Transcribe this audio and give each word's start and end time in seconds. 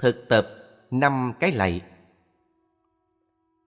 Thực 0.00 0.28
tập 0.28 0.48
năm 0.90 1.32
cái 1.40 1.52
lạy. 1.52 1.80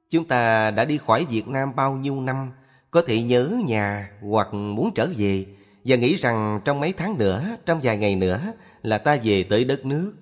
Chúng 0.09 0.25
ta 0.25 0.71
đã 0.71 0.85
đi 0.85 0.97
khỏi 0.97 1.25
Việt 1.29 1.47
Nam 1.47 1.75
bao 1.75 1.95
nhiêu 1.95 2.21
năm 2.21 2.51
Có 2.91 3.01
thể 3.07 3.21
nhớ 3.21 3.57
nhà 3.65 4.11
hoặc 4.21 4.53
muốn 4.53 4.91
trở 4.95 5.07
về 5.17 5.45
Và 5.85 5.95
nghĩ 5.95 6.15
rằng 6.15 6.61
trong 6.65 6.79
mấy 6.79 6.93
tháng 6.93 7.17
nữa, 7.17 7.57
trong 7.65 7.79
vài 7.83 7.97
ngày 7.97 8.15
nữa 8.15 8.53
Là 8.81 8.97
ta 8.97 9.17
về 9.23 9.43
tới 9.43 9.65
đất 9.65 9.85
nước. 9.85 10.13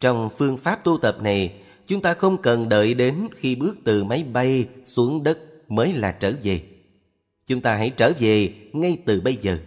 Trong 0.00 0.28
phương 0.38 0.58
pháp 0.58 0.84
tu 0.84 0.98
tập 0.98 1.16
này 1.20 1.62
Chúng 1.86 2.02
ta 2.02 2.14
không 2.14 2.42
cần 2.42 2.68
đợi 2.68 2.94
đến 2.94 3.28
khi 3.36 3.54
bước 3.54 3.76
từ 3.84 4.04
máy 4.04 4.24
bay 4.32 4.68
xuống 4.86 5.24
đất 5.24 5.38
mới 5.68 5.92
là 5.92 6.12
trở 6.12 6.32
về. 6.42 6.62
Chúng 7.46 7.60
ta 7.60 7.74
hãy 7.74 7.90
trở 7.90 8.12
về 8.18 8.54
ngay 8.72 8.98
từ 9.06 9.20
bây 9.20 9.38
giờ. 9.42 9.58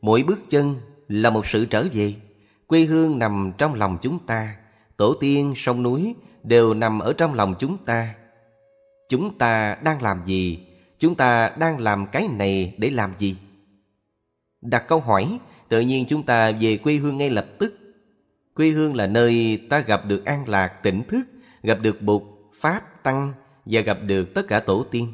Mỗi 0.00 0.22
bước 0.26 0.38
chân 0.50 0.74
là 1.08 1.30
một 1.30 1.46
sự 1.46 1.64
trở 1.64 1.84
về. 1.92 2.14
Quê 2.66 2.80
hương 2.80 3.18
nằm 3.18 3.52
trong 3.58 3.74
lòng 3.74 3.98
chúng 4.02 4.18
ta. 4.26 4.56
Tổ 5.00 5.14
tiên, 5.14 5.52
sông 5.56 5.82
núi 5.82 6.14
đều 6.42 6.74
nằm 6.74 6.98
ở 6.98 7.12
trong 7.12 7.34
lòng 7.34 7.54
chúng 7.58 7.76
ta 7.84 8.14
Chúng 9.08 9.38
ta 9.38 9.76
đang 9.82 10.02
làm 10.02 10.22
gì? 10.26 10.58
Chúng 10.98 11.14
ta 11.14 11.50
đang 11.58 11.78
làm 11.78 12.06
cái 12.12 12.28
này 12.38 12.74
để 12.78 12.90
làm 12.90 13.14
gì? 13.18 13.36
Đặt 14.60 14.84
câu 14.88 15.00
hỏi, 15.00 15.38
tự 15.68 15.80
nhiên 15.80 16.04
chúng 16.08 16.22
ta 16.22 16.52
về 16.60 16.76
quê 16.76 16.94
hương 16.94 17.16
ngay 17.16 17.30
lập 17.30 17.46
tức. 17.58 17.78
Quê 18.54 18.68
hương 18.68 18.96
là 18.96 19.06
nơi 19.06 19.60
ta 19.70 19.78
gặp 19.78 20.06
được 20.06 20.24
an 20.24 20.48
lạc, 20.48 20.68
tỉnh 20.82 21.02
thức, 21.08 21.22
gặp 21.62 21.78
được 21.82 22.02
Bụt, 22.02 22.22
Pháp, 22.60 23.02
Tăng 23.02 23.32
và 23.64 23.80
gặp 23.80 23.98
được 24.02 24.34
tất 24.34 24.48
cả 24.48 24.60
tổ 24.60 24.84
tiên. 24.90 25.12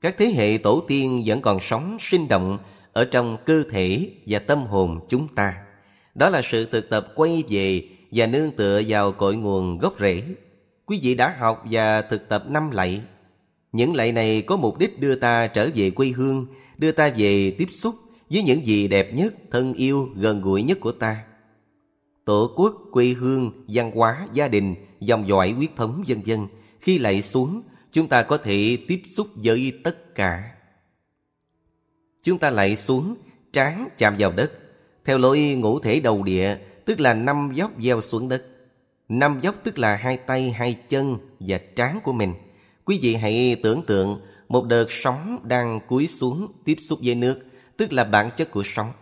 Các 0.00 0.14
thế 0.18 0.26
hệ 0.26 0.58
tổ 0.58 0.84
tiên 0.88 1.22
vẫn 1.26 1.40
còn 1.40 1.60
sống 1.60 1.96
sinh 2.00 2.28
động 2.28 2.58
ở 2.92 3.04
trong 3.04 3.36
cơ 3.44 3.62
thể 3.70 4.10
và 4.26 4.38
tâm 4.38 4.58
hồn 4.58 5.06
chúng 5.08 5.34
ta. 5.34 5.54
Đó 6.14 6.30
là 6.30 6.42
sự 6.42 6.64
thực 6.64 6.90
tập 6.90 7.08
quay 7.14 7.42
về 7.48 7.88
và 8.12 8.26
nương 8.26 8.50
tựa 8.50 8.82
vào 8.88 9.12
cội 9.12 9.36
nguồn 9.36 9.78
gốc 9.78 9.94
rễ. 10.00 10.22
Quý 10.86 11.00
vị 11.02 11.14
đã 11.14 11.36
học 11.38 11.64
và 11.70 12.02
thực 12.02 12.28
tập 12.28 12.44
năm 12.48 12.70
lạy. 12.70 13.00
Những 13.72 13.94
lạy 13.94 14.12
này 14.12 14.42
có 14.42 14.56
mục 14.56 14.78
đích 14.78 15.00
đưa 15.00 15.14
ta 15.14 15.46
trở 15.46 15.68
về 15.74 15.90
quê 15.90 16.08
hương, 16.08 16.46
đưa 16.78 16.92
ta 16.92 17.10
về 17.16 17.54
tiếp 17.58 17.68
xúc 17.70 17.94
với 18.30 18.42
những 18.42 18.66
gì 18.66 18.88
đẹp 18.88 19.14
nhất, 19.14 19.34
thân 19.50 19.74
yêu, 19.74 20.08
gần 20.16 20.40
gũi 20.40 20.62
nhất 20.62 20.78
của 20.80 20.92
ta. 20.92 21.24
Tổ 22.24 22.52
quốc, 22.56 22.74
quê 22.92 23.06
hương, 23.06 23.64
văn 23.68 23.90
hóa, 23.94 24.28
gia 24.32 24.48
đình, 24.48 24.74
dòng 25.00 25.28
dõi 25.28 25.50
huyết 25.50 25.76
thống 25.76 26.04
vân 26.06 26.22
vân 26.26 26.46
Khi 26.80 26.98
lạy 26.98 27.22
xuống, 27.22 27.62
chúng 27.90 28.08
ta 28.08 28.22
có 28.22 28.38
thể 28.38 28.78
tiếp 28.88 29.02
xúc 29.06 29.28
với 29.34 29.72
tất 29.84 30.14
cả. 30.14 30.50
Chúng 32.22 32.38
ta 32.38 32.50
lạy 32.50 32.76
xuống, 32.76 33.14
trán 33.52 33.88
chạm 33.98 34.14
vào 34.18 34.32
đất, 34.32 34.52
theo 35.04 35.18
lối 35.18 35.38
ngũ 35.38 35.78
thể 35.78 36.00
đầu 36.00 36.22
địa, 36.22 36.58
tức 36.84 37.00
là 37.00 37.14
năm 37.14 37.50
dốc 37.54 37.70
gieo 37.82 38.00
xuống 38.00 38.28
đất. 38.28 38.44
Năm 39.08 39.40
dốc 39.40 39.54
tức 39.64 39.78
là 39.78 39.96
hai 39.96 40.16
tay, 40.16 40.50
hai 40.50 40.78
chân 40.88 41.16
và 41.40 41.58
trán 41.76 41.98
của 42.04 42.12
mình. 42.12 42.34
Quý 42.84 42.98
vị 43.02 43.14
hãy 43.14 43.56
tưởng 43.62 43.82
tượng 43.86 44.20
một 44.48 44.64
đợt 44.64 44.86
sóng 44.90 45.38
đang 45.42 45.80
cúi 45.88 46.06
xuống 46.06 46.46
tiếp 46.64 46.76
xúc 46.80 46.98
với 47.02 47.14
nước, 47.14 47.40
tức 47.76 47.92
là 47.92 48.04
bản 48.04 48.30
chất 48.36 48.50
của 48.50 48.62
sóng. 48.64 48.92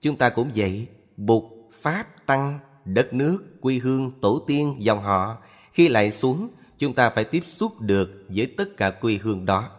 Chúng 0.00 0.16
ta 0.16 0.28
cũng 0.28 0.50
vậy, 0.54 0.86
bục, 1.16 1.70
Pháp, 1.80 2.26
Tăng, 2.26 2.58
đất 2.84 3.14
nước, 3.14 3.38
quê 3.60 3.74
hương, 3.74 4.12
tổ 4.20 4.44
tiên, 4.46 4.76
dòng 4.78 5.02
họ. 5.02 5.36
Khi 5.72 5.88
lại 5.88 6.12
xuống, 6.12 6.48
chúng 6.78 6.94
ta 6.94 7.10
phải 7.10 7.24
tiếp 7.24 7.44
xúc 7.44 7.80
được 7.80 8.24
với 8.28 8.46
tất 8.56 8.76
cả 8.76 8.90
quê 8.90 9.18
hương 9.22 9.46
đó. 9.46 9.70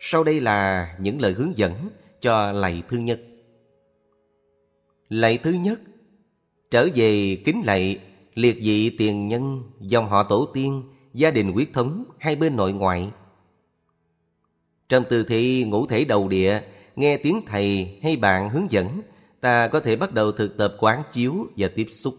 Sau 0.00 0.24
đây 0.24 0.40
là 0.40 0.88
những 1.00 1.20
lời 1.20 1.32
hướng 1.32 1.58
dẫn 1.58 1.88
cho 2.20 2.52
lạy 2.52 2.82
thứ 2.88 2.96
nhất. 2.96 3.20
Lạy 5.08 5.38
thứ 5.38 5.52
nhất, 5.52 5.80
trở 6.70 6.88
về 6.94 7.36
kính 7.44 7.62
lạy 7.64 7.98
liệt 8.34 8.58
vị 8.62 8.90
tiền 8.98 9.28
nhân, 9.28 9.62
dòng 9.80 10.08
họ 10.08 10.22
tổ 10.22 10.48
tiên, 10.54 10.82
gia 11.14 11.30
đình 11.30 11.50
quyết 11.50 11.72
thống 11.72 12.04
hai 12.18 12.36
bên 12.36 12.56
nội 12.56 12.72
ngoại. 12.72 13.10
Trong 14.88 15.04
tư 15.10 15.24
thị 15.24 15.64
ngũ 15.64 15.86
thể 15.86 16.04
đầu 16.04 16.28
địa, 16.28 16.60
nghe 16.96 17.16
tiếng 17.16 17.40
thầy 17.46 17.98
hay 18.02 18.16
bạn 18.16 18.50
hướng 18.50 18.70
dẫn, 18.70 19.02
ta 19.40 19.68
có 19.68 19.80
thể 19.80 19.96
bắt 19.96 20.12
đầu 20.12 20.32
thực 20.32 20.56
tập 20.56 20.76
quán 20.78 21.02
chiếu 21.12 21.46
và 21.56 21.68
tiếp 21.76 21.86
xúc. 21.90 22.14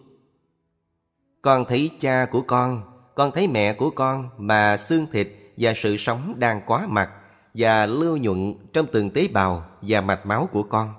Con 1.42 1.66
thấy 1.70 1.92
cha 2.00 2.26
của 2.32 2.42
con, 2.42 2.82
con 3.16 3.32
thấy 3.32 3.48
mẹ 3.48 3.74
của 3.74 3.90
con 3.90 4.30
mà 4.38 4.78
xương 4.78 5.06
thịt 5.12 5.28
và 5.58 5.74
sự 5.76 5.98
sống 5.98 6.34
đang 6.38 6.62
quá 6.66 6.88
mặt 6.90 7.10
và 7.54 7.86
lưu 7.86 8.18
nhuận 8.18 8.54
trong 8.74 8.86
từng 8.92 9.10
tế 9.10 9.28
bào 9.28 9.66
và 9.82 10.02
mạch 10.02 10.26
máu 10.26 10.50
của 10.52 10.64
con. 10.64 10.94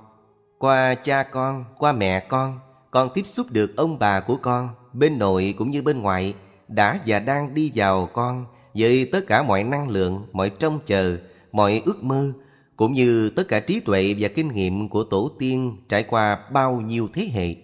Qua 0.58 0.94
cha 0.94 1.22
con, 1.22 1.64
qua 1.78 1.92
mẹ 1.92 2.26
con, 2.28 2.58
con 2.98 3.08
tiếp 3.14 3.26
xúc 3.26 3.46
được 3.50 3.76
ông 3.76 3.98
bà 3.98 4.20
của 4.20 4.36
con 4.36 4.68
bên 4.92 5.18
nội 5.18 5.54
cũng 5.58 5.70
như 5.70 5.82
bên 5.82 6.02
ngoại 6.02 6.34
đã 6.68 7.00
và 7.06 7.18
đang 7.18 7.54
đi 7.54 7.72
vào 7.74 8.06
con 8.12 8.46
với 8.74 9.08
tất 9.12 9.20
cả 9.26 9.42
mọi 9.42 9.64
năng 9.64 9.88
lượng, 9.88 10.26
mọi 10.32 10.50
trông 10.50 10.78
chờ, 10.86 11.18
mọi 11.52 11.82
ước 11.84 12.04
mơ 12.04 12.32
cũng 12.76 12.92
như 12.92 13.30
tất 13.36 13.48
cả 13.48 13.60
trí 13.60 13.80
tuệ 13.80 14.14
và 14.18 14.28
kinh 14.28 14.52
nghiệm 14.52 14.88
của 14.88 15.04
tổ 15.04 15.30
tiên 15.38 15.76
trải 15.88 16.02
qua 16.02 16.38
bao 16.52 16.80
nhiêu 16.80 17.08
thế 17.12 17.30
hệ. 17.32 17.54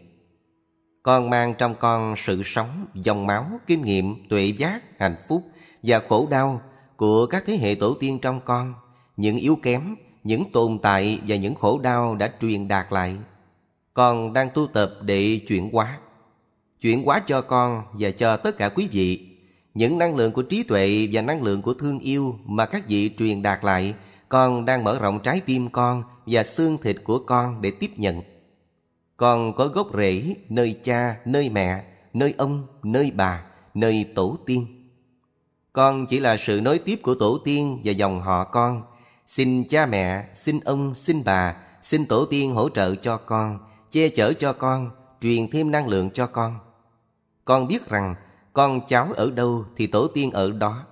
Con 1.03 1.31
mang 1.31 1.55
trong 1.59 1.75
con 1.81 2.15
sự 2.17 2.43
sống, 2.45 2.87
dòng 2.95 3.27
máu, 3.27 3.47
kinh 3.67 3.83
nghiệm, 3.83 4.29
tuệ 4.29 4.45
giác, 4.59 4.83
hạnh 4.99 5.17
phúc 5.29 5.43
và 5.83 6.01
khổ 6.09 6.27
đau 6.31 6.61
của 6.97 7.27
các 7.27 7.45
thế 7.47 7.57
hệ 7.57 7.75
tổ 7.75 7.95
tiên 7.95 8.19
trong 8.23 8.41
con, 8.45 8.75
những 9.17 9.37
yếu 9.37 9.57
kém, 9.63 9.95
những 10.25 10.53
tồn 10.53 10.79
tại 10.83 11.21
và 11.29 11.37
những 11.37 11.55
khổ 11.55 11.79
đau 11.79 12.15
đã 12.15 12.33
truyền 12.41 12.69
đạt 12.69 12.87
lại. 12.91 13.17
Con 13.95 14.33
đang 14.33 14.49
tu 14.55 14.67
tập 14.67 14.95
để 15.01 15.41
chuyển 15.49 15.71
hóa. 15.73 15.99
Chuyển 16.81 17.05
hóa 17.05 17.23
cho 17.27 17.41
con 17.41 17.83
và 17.93 18.11
cho 18.11 18.37
tất 18.37 18.57
cả 18.57 18.69
quý 18.69 18.89
vị 18.93 19.29
những 19.75 19.99
năng 19.99 20.17
lượng 20.17 20.33
của 20.33 20.43
trí 20.43 20.63
tuệ 20.63 21.09
và 21.13 21.23
năng 21.23 21.43
lượng 21.43 21.63
của 21.63 21.75
thương 21.75 21.99
yêu 21.99 22.39
mà 22.45 22.67
các 22.67 22.89
vị 22.89 23.11
truyền 23.19 23.43
đạt 23.43 23.65
lại, 23.65 23.95
con 24.29 24.65
đang 24.65 24.85
mở 24.85 24.99
rộng 24.99 25.21
trái 25.23 25.41
tim 25.41 25.69
con 25.71 26.03
và 26.27 26.45
xương 26.45 26.79
thịt 26.83 26.97
của 27.05 27.19
con 27.19 27.63
để 27.63 27.71
tiếp 27.71 27.91
nhận. 27.97 28.23
Con 29.17 29.53
có 29.57 29.67
gốc 29.67 29.87
rễ 29.97 30.35
nơi 30.49 30.79
cha, 30.83 31.17
nơi 31.25 31.49
mẹ, 31.49 31.85
nơi 32.13 32.35
ông, 32.39 32.67
nơi 32.83 33.13
bà, 33.15 33.45
nơi 33.75 34.07
tổ 34.15 34.37
tiên. 34.47 34.91
Con 35.73 36.07
chỉ 36.07 36.21
là 36.21 36.37
sự 36.37 36.61
nối 36.61 36.79
tiếp 36.79 37.01
của 37.03 37.15
tổ 37.15 37.39
tiên 37.45 37.81
và 37.85 37.93
dòng 37.93 38.21
họ 38.21 38.45
con. 38.45 38.83
Xin 39.27 39.69
cha 39.69 39.87
mẹ, 39.87 40.25
xin 40.35 40.61
ông, 40.61 40.95
xin 40.95 41.25
bà, 41.25 41.57
xin 41.83 42.07
tổ 42.07 42.25
tiên 42.25 42.53
hỗ 42.53 42.69
trợ 42.69 42.95
cho 42.95 43.17
con 43.17 43.59
che 43.95 44.09
chở 44.09 44.33
cho 44.33 44.53
con 44.53 44.91
truyền 45.21 45.51
thêm 45.51 45.71
năng 45.71 45.89
lượng 45.89 46.11
cho 46.11 46.27
con 46.27 46.59
con 47.45 47.69
biết 47.69 47.89
rằng 47.89 48.15
con 48.53 48.81
cháu 48.89 49.09
ở 49.17 49.31
đâu 49.31 49.65
thì 49.77 49.87
tổ 49.87 50.09
tiên 50.09 50.31
ở 50.31 50.53
đó. 50.53 50.85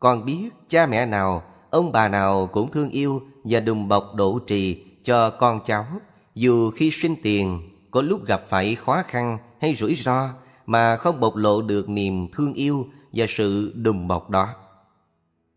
Con 0.00 0.24
biết 0.24 0.50
cha 0.68 0.86
mẹ 0.86 1.06
nào, 1.06 1.42
ông 1.70 1.92
bà 1.92 2.08
nào 2.08 2.46
cũng 2.52 2.70
thương 2.70 2.90
yêu 2.90 3.22
và 3.44 3.60
đùm 3.60 3.88
bọc 3.88 4.14
độ 4.14 4.38
trì 4.46 4.84
cho 5.02 5.30
con 5.30 5.60
cháu 5.64 5.86
dù 6.34 6.70
khi 6.70 6.90
sinh 6.90 7.14
tiền 7.22 7.70
có 7.90 8.02
lúc 8.02 8.26
gặp 8.26 8.42
phải 8.48 8.74
khó 8.74 9.02
khăn 9.06 9.38
hay 9.60 9.74
rủi 9.74 9.94
ro 9.94 10.28
mà 10.66 10.96
không 10.96 11.20
bộc 11.20 11.36
lộ 11.36 11.62
được 11.62 11.88
niềm 11.88 12.28
thương 12.32 12.54
yêu 12.54 12.86
và 13.12 13.26
sự 13.28 13.72
đùm 13.76 14.08
bọc 14.08 14.30
đó. 14.30 14.48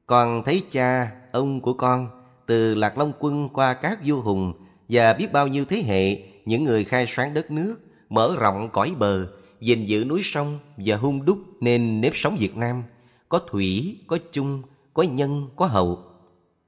Con 0.06 0.44
thấy 0.46 0.64
cha, 0.72 1.12
ông 1.32 1.62
của 1.62 1.74
con 1.74 2.08
từ 2.46 2.76
Lạc 2.76 2.98
Long 2.98 3.12
Quân 3.20 3.50
qua 3.50 3.74
các 3.74 4.00
vua 4.06 4.22
hùng 4.22 4.54
và 4.90 5.14
biết 5.14 5.34
bao 5.34 5.48
nhiêu 5.48 5.66
thế 5.66 5.84
hệ 5.86 6.35
những 6.46 6.64
người 6.64 6.84
khai 6.84 7.06
sáng 7.08 7.34
đất 7.34 7.52
nước, 7.52 7.76
mở 8.10 8.36
rộng 8.40 8.70
cõi 8.74 8.94
bờ 9.00 9.28
gìn 9.62 9.86
giữ 9.86 10.06
núi 10.06 10.22
sông 10.24 10.60
và 10.78 10.96
hung 10.96 11.26
đúc 11.26 11.40
nên 11.62 12.02
nếp 12.02 12.12
sống 12.16 12.38
Việt 12.40 12.58
Nam 12.58 12.84
có 13.30 13.40
thủy, 13.50 13.98
có 14.08 14.18
chung, 14.32 14.62
có 14.94 15.04
nhân, 15.04 15.50
có 15.56 15.66
hậu. 15.66 16.00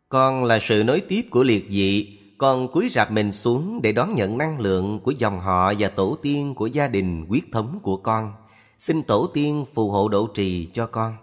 Con 0.10 0.46
là 0.46 0.60
sự 0.62 0.84
nối 0.84 1.02
tiếp 1.02 1.22
của 1.30 1.44
liệt 1.44 1.68
dị, 1.70 2.18
con 2.38 2.68
cúi 2.72 2.90
rạp 2.92 3.12
mình 3.12 3.32
xuống 3.32 3.82
để 3.82 3.92
đón 3.92 4.16
nhận 4.16 4.38
năng 4.38 4.60
lượng 4.60 5.00
của 5.00 5.12
dòng 5.12 5.40
họ 5.40 5.74
và 5.80 5.90
tổ 5.90 6.18
tiên 6.22 6.56
của 6.56 6.68
gia 6.68 6.88
đình 6.88 7.26
quyết 7.30 7.52
thống 7.52 7.80
của 7.84 7.98
con. 7.98 8.34
Xin 8.80 9.02
tổ 9.02 9.28
tiên 9.34 9.66
phù 9.74 9.92
hộ 9.92 10.08
độ 10.10 10.28
trì 10.28 10.68
cho 10.74 10.88
con. 10.88 11.18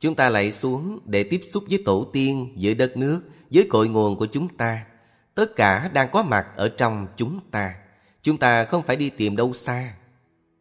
Chúng 0.00 0.14
ta 0.14 0.28
lại 0.28 0.52
xuống 0.52 0.98
để 1.04 1.24
tiếp 1.24 1.40
xúc 1.52 1.64
với 1.70 1.82
tổ 1.84 2.06
tiên, 2.12 2.56
với 2.60 2.74
đất 2.74 2.96
nước, 2.96 3.20
với 3.50 3.66
cội 3.70 3.88
nguồn 3.88 4.16
của 4.16 4.26
chúng 4.26 4.48
ta. 4.48 4.84
Tất 5.34 5.56
cả 5.56 5.90
đang 5.94 6.08
có 6.12 6.22
mặt 6.22 6.46
ở 6.56 6.68
trong 6.68 7.06
chúng 7.16 7.40
ta. 7.50 7.74
Chúng 8.22 8.38
ta 8.38 8.64
không 8.64 8.82
phải 8.82 8.96
đi 8.96 9.10
tìm 9.10 9.36
đâu 9.36 9.52
xa 9.52 9.94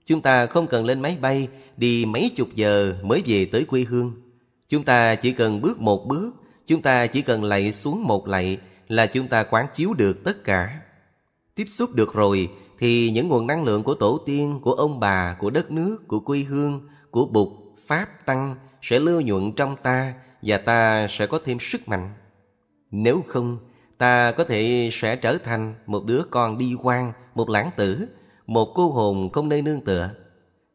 Chúng 0.05 0.21
ta 0.21 0.45
không 0.45 0.67
cần 0.67 0.85
lên 0.85 1.01
máy 1.01 1.17
bay 1.21 1.47
đi 1.77 2.05
mấy 2.05 2.31
chục 2.35 2.47
giờ 2.55 2.95
mới 3.03 3.23
về 3.25 3.45
tới 3.51 3.65
quê 3.65 3.85
hương. 3.89 4.13
Chúng 4.67 4.83
ta 4.83 5.15
chỉ 5.15 5.31
cần 5.31 5.61
bước 5.61 5.81
một 5.81 6.07
bước, 6.07 6.31
chúng 6.65 6.81
ta 6.81 7.07
chỉ 7.07 7.21
cần 7.21 7.43
lạy 7.43 7.73
xuống 7.73 8.03
một 8.03 8.27
lạy 8.27 8.57
là 8.87 9.07
chúng 9.07 9.27
ta 9.27 9.43
quán 9.43 9.65
chiếu 9.75 9.93
được 9.93 10.23
tất 10.23 10.43
cả. 10.43 10.81
Tiếp 11.55 11.65
xúc 11.67 11.93
được 11.93 12.13
rồi 12.13 12.49
thì 12.79 13.11
những 13.11 13.27
nguồn 13.27 13.47
năng 13.47 13.63
lượng 13.63 13.83
của 13.83 13.93
tổ 13.93 14.19
tiên, 14.25 14.59
của 14.63 14.73
ông 14.73 14.99
bà, 14.99 15.37
của 15.39 15.49
đất 15.49 15.71
nước, 15.71 16.07
của 16.07 16.19
quê 16.19 16.39
hương, 16.39 16.87
của 17.11 17.25
Bụt, 17.25 17.49
Pháp, 17.87 18.25
Tăng 18.25 18.55
sẽ 18.81 18.99
lưu 18.99 19.21
nhuận 19.21 19.51
trong 19.51 19.75
ta 19.83 20.13
và 20.41 20.57
ta 20.57 21.07
sẽ 21.09 21.27
có 21.27 21.39
thêm 21.45 21.57
sức 21.59 21.87
mạnh. 21.87 22.13
Nếu 22.91 23.23
không, 23.27 23.57
ta 23.97 24.31
có 24.31 24.43
thể 24.43 24.89
sẽ 24.91 25.15
trở 25.15 25.37
thành 25.37 25.73
một 25.85 26.05
đứa 26.05 26.21
con 26.29 26.57
bi 26.57 26.75
quan, 26.83 27.13
một 27.35 27.49
lãng 27.49 27.69
tử, 27.77 28.07
một 28.47 28.71
cô 28.75 28.91
hồn 28.91 29.29
không 29.31 29.49
nơi 29.49 29.61
nương 29.61 29.81
tựa. 29.81 30.09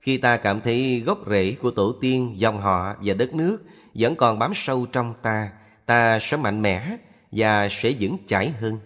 Khi 0.00 0.19
ta 0.19 0.37
cảm 0.37 0.61
thấy 0.61 1.03
gốc 1.06 1.19
rễ 1.31 1.56
của 1.62 1.70
tổ 1.70 1.93
tiên, 2.00 2.35
dòng 2.37 2.61
họ 2.61 2.94
và 3.05 3.15
đất 3.15 3.35
nước 3.35 3.59
vẫn 3.94 4.17
còn 4.17 4.38
bám 4.38 4.53
sâu 4.55 4.87
trong 4.87 5.15
ta, 5.23 5.53
ta 5.87 6.19
sẽ 6.20 6.37
mạnh 6.37 6.62
mẽ 6.62 6.97
và 7.32 7.69
sẽ 7.70 7.93
vững 8.00 8.17
chãi 8.26 8.49
hơn. 8.49 8.79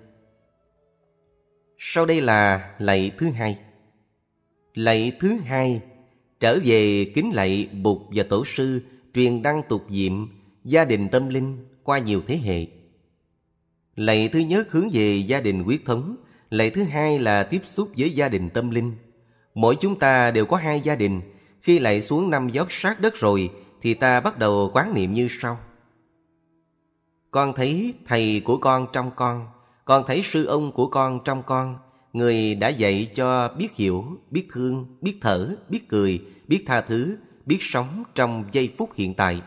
Sau 1.78 2.06
đây 2.06 2.20
là 2.20 2.70
lạy 2.78 3.10
thứ 3.18 3.30
hai. 3.30 3.58
Lạy 4.74 5.12
thứ 5.20 5.38
hai 5.44 5.80
trở 6.40 6.58
về 6.64 7.04
kính 7.14 7.30
lạy 7.34 7.68
Bụt 7.82 7.98
và 8.10 8.24
Tổ 8.28 8.44
sư 8.44 8.80
truyền 9.14 9.42
đăng 9.42 9.62
tục 9.68 9.82
diệm 9.90 10.12
gia 10.64 10.84
đình 10.84 11.08
tâm 11.08 11.28
linh 11.28 11.66
qua 11.82 11.98
nhiều 11.98 12.22
thế 12.26 12.36
hệ. 12.36 12.66
Lạy 13.96 14.28
thứ 14.28 14.38
nhất 14.38 14.70
hướng 14.70 14.90
về 14.92 15.16
gia 15.16 15.40
đình 15.40 15.62
quyết 15.62 15.84
thống, 15.84 16.16
lạy 16.50 16.70
thứ 16.70 16.82
hai 16.82 17.18
là 17.18 17.42
tiếp 17.42 17.60
xúc 17.64 17.90
với 17.98 18.10
gia 18.10 18.28
đình 18.28 18.50
tâm 18.50 18.70
linh. 18.70 18.92
Mỗi 19.54 19.76
chúng 19.80 19.98
ta 19.98 20.30
đều 20.30 20.46
có 20.46 20.56
hai 20.56 20.80
gia 20.80 20.96
đình, 20.96 21.20
khi 21.60 21.78
lạy 21.78 22.02
xuống 22.02 22.30
năm 22.30 22.48
dốc 22.48 22.66
sát 22.70 23.00
đất 23.00 23.14
rồi 23.14 23.50
thì 23.82 23.94
ta 23.94 24.20
bắt 24.20 24.38
đầu 24.38 24.70
quán 24.74 24.94
niệm 24.94 25.12
như 25.12 25.28
sau. 25.30 25.58
Con 27.30 27.52
thấy 27.52 27.94
thầy 28.06 28.42
của 28.44 28.56
con 28.56 28.86
trong 28.92 29.10
con, 29.16 29.46
con 29.84 30.04
thấy 30.06 30.22
sư 30.22 30.46
ông 30.46 30.72
của 30.72 30.86
con 30.86 31.20
trong 31.24 31.42
con, 31.46 31.78
người 32.12 32.54
đã 32.54 32.68
dạy 32.68 33.10
cho 33.14 33.54
biết 33.58 33.74
hiểu, 33.74 34.04
biết 34.30 34.46
thương, 34.52 34.86
biết 35.00 35.18
thở, 35.20 35.56
biết 35.68 35.88
cười, 35.88 36.22
biết 36.48 36.64
tha 36.66 36.80
thứ, 36.80 37.16
biết 37.46 37.58
sống 37.60 38.02
trong 38.14 38.44
giây 38.52 38.74
phút 38.78 38.90
hiện 38.94 39.14
tại. 39.14 39.42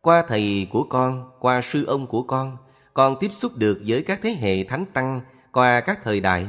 Qua 0.00 0.24
thầy 0.28 0.66
của 0.70 0.82
con, 0.82 1.30
qua 1.40 1.60
sư 1.60 1.84
ông 1.84 2.06
của 2.06 2.22
con, 2.22 2.56
con 2.96 3.16
tiếp 3.20 3.32
xúc 3.32 3.52
được 3.56 3.82
với 3.86 4.02
các 4.02 4.20
thế 4.22 4.30
hệ 4.30 4.64
thánh 4.64 4.84
tăng 4.92 5.20
qua 5.52 5.80
các 5.80 6.00
thời 6.04 6.20
đại. 6.20 6.46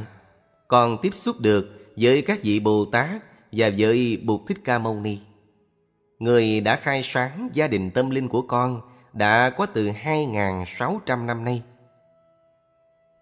Con 0.67 0.97
tiếp 1.01 1.13
xúc 1.13 1.35
được 1.39 1.93
với 1.97 2.21
các 2.21 2.39
vị 2.43 2.59
Bồ 2.59 2.85
Tát 2.91 3.09
và 3.51 3.69
với 3.77 4.21
Bụt 4.25 4.41
Thích 4.47 4.57
Ca 4.63 4.77
Mâu 4.77 4.99
Ni. 4.99 5.17
Người 6.19 6.61
đã 6.61 6.75
khai 6.75 7.01
sáng 7.03 7.49
gia 7.53 7.67
đình 7.67 7.91
tâm 7.91 8.09
linh 8.09 8.27
của 8.27 8.41
con 8.41 8.81
đã 9.13 9.49
có 9.49 9.65
từ 9.65 9.89
2.600 9.89 11.25
năm 11.25 11.43
nay. 11.43 11.61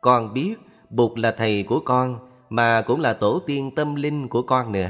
Con 0.01 0.33
biết 0.33 0.55
Bụt 0.89 1.19
là 1.19 1.31
thầy 1.31 1.63
của 1.63 1.79
con 1.79 2.19
mà 2.49 2.81
cũng 2.81 3.01
là 3.01 3.13
tổ 3.13 3.41
tiên 3.47 3.71
tâm 3.75 3.95
linh 3.95 4.27
của 4.27 4.41
con 4.41 4.71
nữa. 4.71 4.89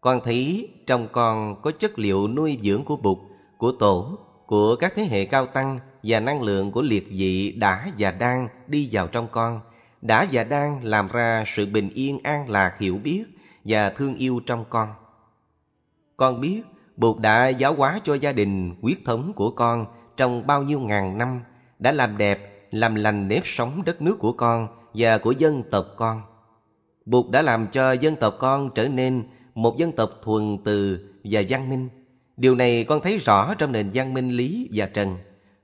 Con 0.00 0.20
thấy 0.24 0.68
trong 0.86 1.08
con 1.12 1.62
có 1.62 1.70
chất 1.70 1.98
liệu 1.98 2.28
nuôi 2.28 2.58
dưỡng 2.62 2.84
của 2.84 2.96
Bụt, 2.96 3.18
của 3.58 3.72
Tổ, 3.72 4.18
của 4.46 4.76
các 4.76 4.92
thế 4.96 5.04
hệ 5.04 5.24
cao 5.24 5.46
tăng 5.46 5.78
và 6.02 6.20
năng 6.20 6.42
lượng 6.42 6.72
của 6.72 6.82
liệt 6.82 7.08
dị 7.10 7.52
đã 7.52 7.90
và 7.98 8.10
đang 8.10 8.48
đi 8.66 8.88
vào 8.92 9.06
trong 9.06 9.28
con, 9.30 9.60
đã 10.02 10.26
và 10.32 10.44
đang 10.44 10.84
làm 10.84 11.08
ra 11.12 11.44
sự 11.46 11.66
bình 11.66 11.90
yên 11.94 12.18
an 12.22 12.50
lạc 12.50 12.78
hiểu 12.78 12.98
biết 12.98 13.24
và 13.64 13.90
thương 13.90 14.14
yêu 14.14 14.40
trong 14.46 14.64
con. 14.70 14.88
Con 16.16 16.40
biết 16.40 16.62
Bụt 16.96 17.18
đã 17.20 17.48
giáo 17.48 17.74
hóa 17.74 18.00
cho 18.04 18.14
gia 18.14 18.32
đình 18.32 18.74
quyết 18.80 19.04
thống 19.04 19.32
của 19.32 19.50
con 19.50 19.86
trong 20.16 20.46
bao 20.46 20.62
nhiêu 20.62 20.80
ngàn 20.80 21.18
năm, 21.18 21.40
đã 21.78 21.92
làm 21.92 22.16
đẹp, 22.16 22.68
làm 22.70 22.94
lành 22.94 23.28
nếp 23.28 23.42
sống 23.46 23.82
đất 23.84 24.02
nước 24.02 24.18
của 24.18 24.32
con 24.32 24.68
và 24.94 25.18
của 25.18 25.32
dân 25.32 25.62
tộc 25.70 25.86
con. 25.96 26.22
Bụt 27.04 27.30
đã 27.30 27.42
làm 27.42 27.66
cho 27.66 27.92
dân 27.92 28.16
tộc 28.16 28.36
con 28.38 28.70
trở 28.74 28.88
nên 28.88 29.22
một 29.54 29.76
dân 29.78 29.92
tộc 29.92 30.10
thuần 30.24 30.58
từ 30.64 31.08
và 31.24 31.42
văn 31.48 31.70
minh. 31.70 31.88
Điều 32.36 32.54
này 32.54 32.84
con 32.84 33.00
thấy 33.00 33.18
rõ 33.18 33.54
trong 33.54 33.72
nền 33.72 33.90
văn 33.94 34.14
minh 34.14 34.30
lý 34.30 34.68
và 34.74 34.86
trần. 34.86 35.16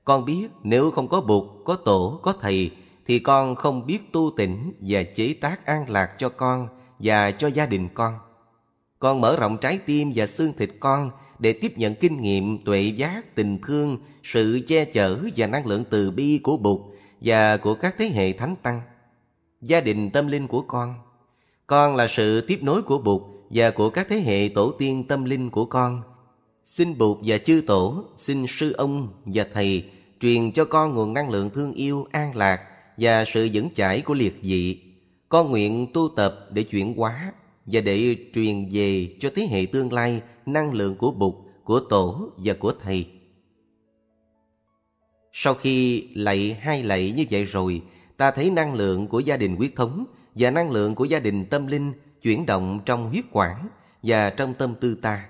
Con 0.09 0.25
biết 0.25 0.47
nếu 0.63 0.91
không 0.91 1.07
có 1.07 1.21
Bụt, 1.21 1.43
có 1.65 1.75
Tổ, 1.75 2.19
có 2.23 2.33
Thầy 2.41 2.71
thì 3.07 3.19
con 3.19 3.55
không 3.55 3.85
biết 3.85 4.11
tu 4.11 4.31
tỉnh 4.37 4.73
và 4.79 5.03
chế 5.03 5.33
tác 5.41 5.65
an 5.65 5.89
lạc 5.89 6.09
cho 6.17 6.29
con 6.29 6.67
và 6.99 7.31
cho 7.31 7.47
gia 7.47 7.65
đình 7.65 7.89
con. 7.93 8.13
Con 8.99 9.21
mở 9.21 9.37
rộng 9.39 9.57
trái 9.57 9.77
tim 9.77 10.11
và 10.15 10.27
xương 10.27 10.53
thịt 10.57 10.69
con 10.79 11.11
để 11.39 11.53
tiếp 11.53 11.77
nhận 11.77 11.95
kinh 11.95 12.21
nghiệm 12.21 12.63
tuệ 12.63 12.81
giác, 12.81 13.35
tình 13.35 13.59
thương, 13.61 13.97
sự 14.23 14.61
che 14.67 14.85
chở 14.85 15.19
và 15.35 15.47
năng 15.47 15.65
lượng 15.65 15.83
từ 15.89 16.11
bi 16.11 16.39
của 16.43 16.57
Bụt 16.57 16.81
và 17.21 17.57
của 17.57 17.73
các 17.73 17.95
thế 17.97 18.09
hệ 18.09 18.33
thánh 18.33 18.55
tăng. 18.63 18.81
Gia 19.61 19.81
đình 19.81 20.09
tâm 20.09 20.27
linh 20.27 20.47
của 20.47 20.61
con 20.61 20.93
Con 21.67 21.95
là 21.95 22.07
sự 22.07 22.41
tiếp 22.41 22.59
nối 22.61 22.81
của 22.81 22.97
Bụt 22.97 23.21
và 23.49 23.71
của 23.71 23.89
các 23.89 24.07
thế 24.09 24.19
hệ 24.19 24.49
tổ 24.49 24.71
tiên 24.71 25.07
tâm 25.07 25.23
linh 25.23 25.49
của 25.49 25.65
con. 25.65 26.01
Xin 26.65 26.97
Bụt 26.97 27.17
và 27.25 27.37
chư 27.37 27.61
tổ, 27.67 28.03
xin 28.15 28.45
sư 28.47 28.73
ông 28.77 29.07
và 29.25 29.45
thầy 29.53 29.89
truyền 30.19 30.51
cho 30.51 30.65
con 30.65 30.93
nguồn 30.93 31.13
năng 31.13 31.29
lượng 31.29 31.49
thương 31.49 31.73
yêu, 31.73 32.07
an 32.11 32.35
lạc 32.35 32.61
và 32.97 33.25
sự 33.25 33.49
vững 33.53 33.69
chãi 33.75 34.01
của 34.01 34.13
liệt 34.13 34.39
dị. 34.43 34.81
Con 35.29 35.49
nguyện 35.49 35.87
tu 35.93 36.09
tập 36.15 36.47
để 36.51 36.63
chuyển 36.63 36.97
hóa 36.97 37.33
và 37.65 37.81
để 37.81 38.15
truyền 38.33 38.69
về 38.71 39.15
cho 39.19 39.29
thế 39.35 39.47
hệ 39.51 39.65
tương 39.65 39.93
lai 39.93 40.21
năng 40.45 40.73
lượng 40.73 40.95
của 40.95 41.11
Bụt, 41.11 41.35
của 41.63 41.79
Tổ 41.79 42.29
và 42.37 42.53
của 42.53 42.73
Thầy. 42.83 43.07
Sau 45.31 45.53
khi 45.53 46.07
lạy 46.15 46.57
hai 46.61 46.83
lạy 46.83 47.13
như 47.17 47.25
vậy 47.31 47.45
rồi, 47.45 47.81
ta 48.17 48.31
thấy 48.31 48.49
năng 48.49 48.73
lượng 48.73 49.07
của 49.07 49.19
gia 49.19 49.37
đình 49.37 49.55
quyết 49.59 49.75
thống 49.75 50.05
và 50.35 50.51
năng 50.51 50.71
lượng 50.71 50.95
của 50.95 51.05
gia 51.05 51.19
đình 51.19 51.45
tâm 51.45 51.67
linh 51.67 51.91
chuyển 52.21 52.45
động 52.45 52.79
trong 52.85 53.09
huyết 53.09 53.25
quản 53.31 53.67
và 54.03 54.29
trong 54.29 54.53
tâm 54.53 54.75
tư 54.81 54.95
ta. 55.01 55.25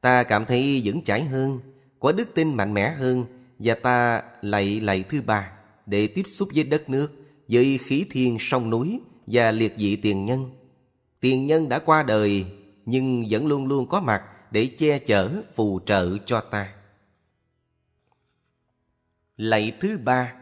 Ta 0.00 0.22
cảm 0.22 0.44
thấy 0.44 0.82
vững 0.84 1.04
chãi 1.04 1.24
hơn, 1.24 1.60
có 2.00 2.12
đức 2.12 2.34
tin 2.34 2.54
mạnh 2.54 2.74
mẽ 2.74 2.90
hơn 2.90 3.24
và 3.62 3.74
ta 3.74 4.22
lạy 4.40 4.80
lạy 4.80 5.04
thứ 5.10 5.22
ba 5.22 5.52
để 5.86 6.06
tiếp 6.06 6.22
xúc 6.38 6.48
với 6.54 6.64
đất 6.64 6.88
nước, 6.88 7.12
với 7.48 7.78
khí 7.78 8.06
thiên 8.10 8.36
sông 8.40 8.70
núi 8.70 9.00
và 9.26 9.50
liệt 9.50 9.74
dị 9.78 9.96
tiền 9.96 10.24
nhân. 10.24 10.50
Tiền 11.20 11.46
nhân 11.46 11.68
đã 11.68 11.78
qua 11.78 12.02
đời 12.02 12.44
nhưng 12.86 13.24
vẫn 13.30 13.46
luôn 13.46 13.66
luôn 13.66 13.86
có 13.86 14.00
mặt 14.00 14.22
để 14.50 14.70
che 14.78 14.98
chở 14.98 15.42
phù 15.54 15.80
trợ 15.86 16.18
cho 16.26 16.40
ta. 16.40 16.74
Lạy 19.36 19.72
thứ 19.80 19.98
ba 20.04 20.34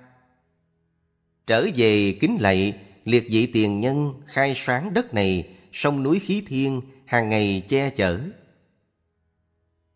Trở 1.47 1.67
về 1.77 2.13
kính 2.21 2.37
lạy 2.41 2.79
liệt 3.05 3.27
dị 3.31 3.47
tiền 3.47 3.81
nhân 3.81 4.15
khai 4.27 4.53
sáng 4.57 4.95
đất 4.95 5.15
này 5.15 5.57
sông 5.73 6.03
núi 6.03 6.19
khí 6.19 6.43
thiên 6.47 6.81
hàng 7.05 7.29
ngày 7.29 7.63
che 7.69 7.91
chở. 7.91 8.21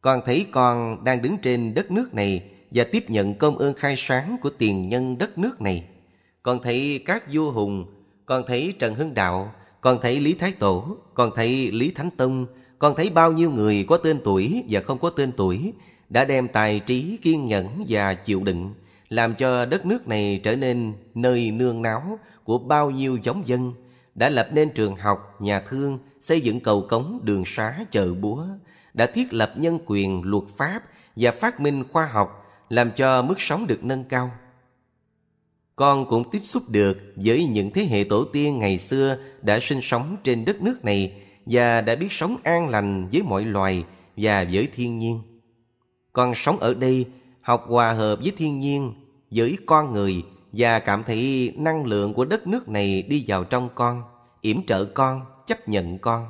Con 0.00 0.20
thấy 0.26 0.46
con 0.50 1.04
đang 1.04 1.22
đứng 1.22 1.38
trên 1.38 1.74
đất 1.74 1.90
nước 1.90 2.14
này 2.14 2.53
và 2.74 2.84
tiếp 2.84 3.10
nhận 3.10 3.34
công 3.34 3.58
ơn 3.58 3.74
khai 3.74 3.94
sáng 3.98 4.36
của 4.42 4.50
tiền 4.50 4.88
nhân 4.88 5.18
đất 5.18 5.38
nước 5.38 5.60
này. 5.60 5.84
Con 6.42 6.62
thấy 6.62 7.02
các 7.06 7.24
vua 7.32 7.50
hùng, 7.50 7.86
con 8.26 8.42
thấy 8.46 8.74
Trần 8.78 8.94
Hưng 8.94 9.14
Đạo, 9.14 9.54
con 9.80 9.98
thấy 10.02 10.20
Lý 10.20 10.34
Thái 10.34 10.52
Tổ, 10.52 10.96
con 11.14 11.30
thấy 11.34 11.70
Lý 11.70 11.90
Thánh 11.90 12.10
Tông, 12.10 12.46
con 12.78 12.94
thấy 12.96 13.10
bao 13.10 13.32
nhiêu 13.32 13.50
người 13.50 13.84
có 13.88 13.96
tên 13.96 14.20
tuổi 14.24 14.64
và 14.70 14.80
không 14.80 14.98
có 14.98 15.10
tên 15.10 15.32
tuổi 15.32 15.72
đã 16.08 16.24
đem 16.24 16.48
tài 16.48 16.80
trí 16.80 17.18
kiên 17.22 17.46
nhẫn 17.46 17.84
và 17.88 18.14
chịu 18.14 18.40
đựng 18.44 18.74
làm 19.08 19.34
cho 19.34 19.64
đất 19.64 19.86
nước 19.86 20.08
này 20.08 20.40
trở 20.44 20.56
nên 20.56 20.92
nơi 21.14 21.50
nương 21.50 21.82
náu 21.82 22.18
của 22.44 22.58
bao 22.58 22.90
nhiêu 22.90 23.18
giống 23.22 23.46
dân 23.46 23.72
đã 24.14 24.28
lập 24.28 24.48
nên 24.52 24.70
trường 24.70 24.96
học, 24.96 25.36
nhà 25.40 25.60
thương, 25.60 25.98
xây 26.20 26.40
dựng 26.40 26.60
cầu 26.60 26.86
cống, 26.88 27.20
đường 27.22 27.44
xá, 27.46 27.78
chợ 27.90 28.14
búa, 28.14 28.46
đã 28.94 29.06
thiết 29.06 29.32
lập 29.32 29.52
nhân 29.56 29.78
quyền, 29.86 30.22
luật 30.24 30.44
pháp 30.56 30.82
và 31.16 31.30
phát 31.30 31.60
minh 31.60 31.84
khoa 31.92 32.06
học 32.06 32.43
làm 32.74 32.90
cho 32.96 33.22
mức 33.22 33.40
sống 33.40 33.66
được 33.66 33.84
nâng 33.84 34.04
cao. 34.04 34.30
Con 35.76 36.06
cũng 36.06 36.30
tiếp 36.30 36.40
xúc 36.42 36.62
được 36.68 36.98
với 37.16 37.46
những 37.46 37.70
thế 37.70 37.84
hệ 37.84 38.04
tổ 38.04 38.24
tiên 38.24 38.58
ngày 38.58 38.78
xưa 38.78 39.16
đã 39.42 39.60
sinh 39.60 39.80
sống 39.82 40.16
trên 40.24 40.44
đất 40.44 40.62
nước 40.62 40.84
này 40.84 41.12
và 41.46 41.80
đã 41.80 41.96
biết 41.96 42.12
sống 42.12 42.36
an 42.42 42.68
lành 42.68 43.08
với 43.12 43.22
mọi 43.22 43.44
loài 43.44 43.84
và 44.16 44.46
với 44.52 44.68
thiên 44.74 44.98
nhiên. 44.98 45.22
Con 46.12 46.34
sống 46.34 46.58
ở 46.58 46.74
đây, 46.74 47.06
học 47.40 47.64
hòa 47.68 47.92
hợp 47.92 48.16
với 48.22 48.32
thiên 48.36 48.60
nhiên, 48.60 48.92
với 49.30 49.56
con 49.66 49.92
người 49.92 50.22
và 50.52 50.78
cảm 50.78 51.02
thấy 51.06 51.52
năng 51.56 51.86
lượng 51.86 52.14
của 52.14 52.24
đất 52.24 52.46
nước 52.46 52.68
này 52.68 53.02
đi 53.02 53.24
vào 53.26 53.44
trong 53.44 53.68
con, 53.74 54.02
yểm 54.40 54.66
trợ 54.66 54.84
con, 54.84 55.20
chấp 55.46 55.68
nhận 55.68 55.98
con. 55.98 56.26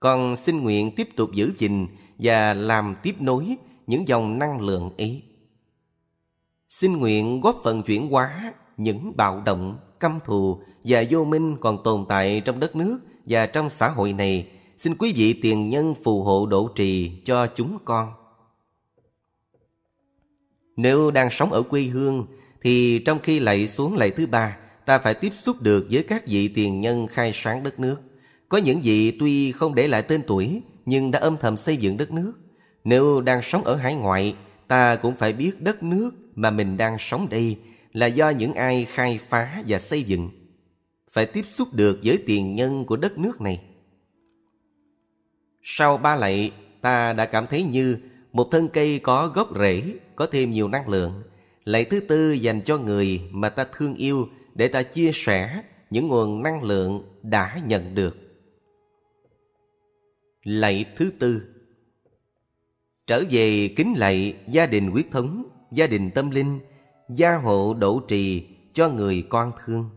Con 0.00 0.36
xin 0.36 0.62
nguyện 0.62 0.90
tiếp 0.96 1.08
tục 1.16 1.30
giữ 1.32 1.52
gìn 1.58 1.86
và 2.18 2.54
làm 2.54 2.94
tiếp 3.02 3.14
nối 3.20 3.56
những 3.86 4.08
dòng 4.08 4.38
năng 4.38 4.60
lượng 4.60 4.90
ấy. 4.98 5.22
Xin 6.78 6.96
nguyện 6.96 7.40
góp 7.40 7.60
phần 7.64 7.82
chuyển 7.82 8.10
hóa 8.10 8.52
những 8.76 9.16
bạo 9.16 9.42
động, 9.46 9.78
căm 10.00 10.18
thù 10.24 10.62
và 10.84 11.04
vô 11.10 11.24
minh 11.24 11.56
còn 11.60 11.82
tồn 11.84 12.04
tại 12.08 12.42
trong 12.44 12.60
đất 12.60 12.76
nước 12.76 12.98
và 13.26 13.46
trong 13.46 13.70
xã 13.70 13.88
hội 13.88 14.12
này. 14.12 14.48
Xin 14.78 14.94
quý 14.96 15.12
vị 15.16 15.32
tiền 15.42 15.70
nhân 15.70 15.94
phù 16.04 16.22
hộ 16.22 16.46
độ 16.46 16.68
trì 16.74 17.22
cho 17.24 17.46
chúng 17.46 17.78
con. 17.84 18.12
Nếu 20.76 21.10
đang 21.10 21.30
sống 21.30 21.52
ở 21.52 21.62
quê 21.62 21.82
hương 21.82 22.26
thì 22.62 22.98
trong 22.98 23.18
khi 23.22 23.40
lạy 23.40 23.68
xuống 23.68 23.96
lạy 23.96 24.10
thứ 24.10 24.26
ba, 24.26 24.56
ta 24.86 24.98
phải 24.98 25.14
tiếp 25.14 25.30
xúc 25.32 25.62
được 25.62 25.86
với 25.90 26.02
các 26.02 26.26
vị 26.26 26.48
tiền 26.48 26.80
nhân 26.80 27.06
khai 27.06 27.30
sáng 27.34 27.62
đất 27.62 27.80
nước. 27.80 27.96
Có 28.48 28.58
những 28.58 28.80
vị 28.82 29.16
tuy 29.20 29.52
không 29.52 29.74
để 29.74 29.88
lại 29.88 30.02
tên 30.02 30.22
tuổi, 30.26 30.62
nhưng 30.86 31.10
đã 31.10 31.18
âm 31.18 31.36
thầm 31.36 31.56
xây 31.56 31.76
dựng 31.76 31.96
đất 31.96 32.12
nước. 32.12 32.32
Nếu 32.84 33.20
đang 33.20 33.42
sống 33.42 33.64
ở 33.64 33.76
hải 33.76 33.94
ngoại, 33.94 34.36
ta 34.68 34.96
cũng 34.96 35.16
phải 35.16 35.32
biết 35.32 35.60
đất 35.60 35.82
nước 35.82 36.10
mà 36.34 36.50
mình 36.50 36.76
đang 36.76 36.96
sống 36.98 37.28
đây 37.30 37.58
là 37.92 38.06
do 38.06 38.30
những 38.30 38.54
ai 38.54 38.84
khai 38.84 39.18
phá 39.28 39.62
và 39.68 39.78
xây 39.78 40.02
dựng. 40.02 40.30
Phải 41.10 41.26
tiếp 41.26 41.42
xúc 41.46 41.68
được 41.72 42.00
với 42.04 42.18
tiền 42.26 42.56
nhân 42.56 42.84
của 42.84 42.96
đất 42.96 43.18
nước 43.18 43.40
này. 43.40 43.62
Sau 45.62 45.98
ba 45.98 46.16
lạy, 46.16 46.52
ta 46.80 47.12
đã 47.12 47.26
cảm 47.26 47.46
thấy 47.46 47.62
như 47.62 47.98
một 48.32 48.48
thân 48.50 48.68
cây 48.68 48.98
có 48.98 49.28
gốc 49.28 49.48
rễ, 49.58 49.82
có 50.16 50.26
thêm 50.26 50.50
nhiều 50.50 50.68
năng 50.68 50.88
lượng. 50.88 51.22
Lạy 51.64 51.84
thứ 51.84 52.00
tư 52.00 52.32
dành 52.32 52.62
cho 52.62 52.78
người 52.78 53.22
mà 53.30 53.48
ta 53.48 53.66
thương 53.76 53.94
yêu 53.94 54.28
để 54.54 54.68
ta 54.68 54.82
chia 54.82 55.10
sẻ 55.14 55.62
những 55.90 56.08
nguồn 56.08 56.42
năng 56.42 56.62
lượng 56.62 57.02
đã 57.22 57.60
nhận 57.66 57.94
được. 57.94 58.16
Lạy 60.42 60.84
thứ 60.96 61.10
tư 61.18 61.42
Trở 63.06 63.24
về 63.30 63.68
kính 63.76 63.94
lạy 63.96 64.36
gia 64.48 64.66
đình 64.66 64.90
quyết 64.90 65.10
thống, 65.10 65.44
gia 65.72 65.86
đình 65.86 66.10
tâm 66.10 66.30
linh, 66.30 66.60
gia 67.08 67.36
hộ 67.36 67.74
độ 67.74 68.00
trì 68.08 68.48
cho 68.72 68.88
người 68.88 69.26
con 69.28 69.52
thương. 69.64 69.90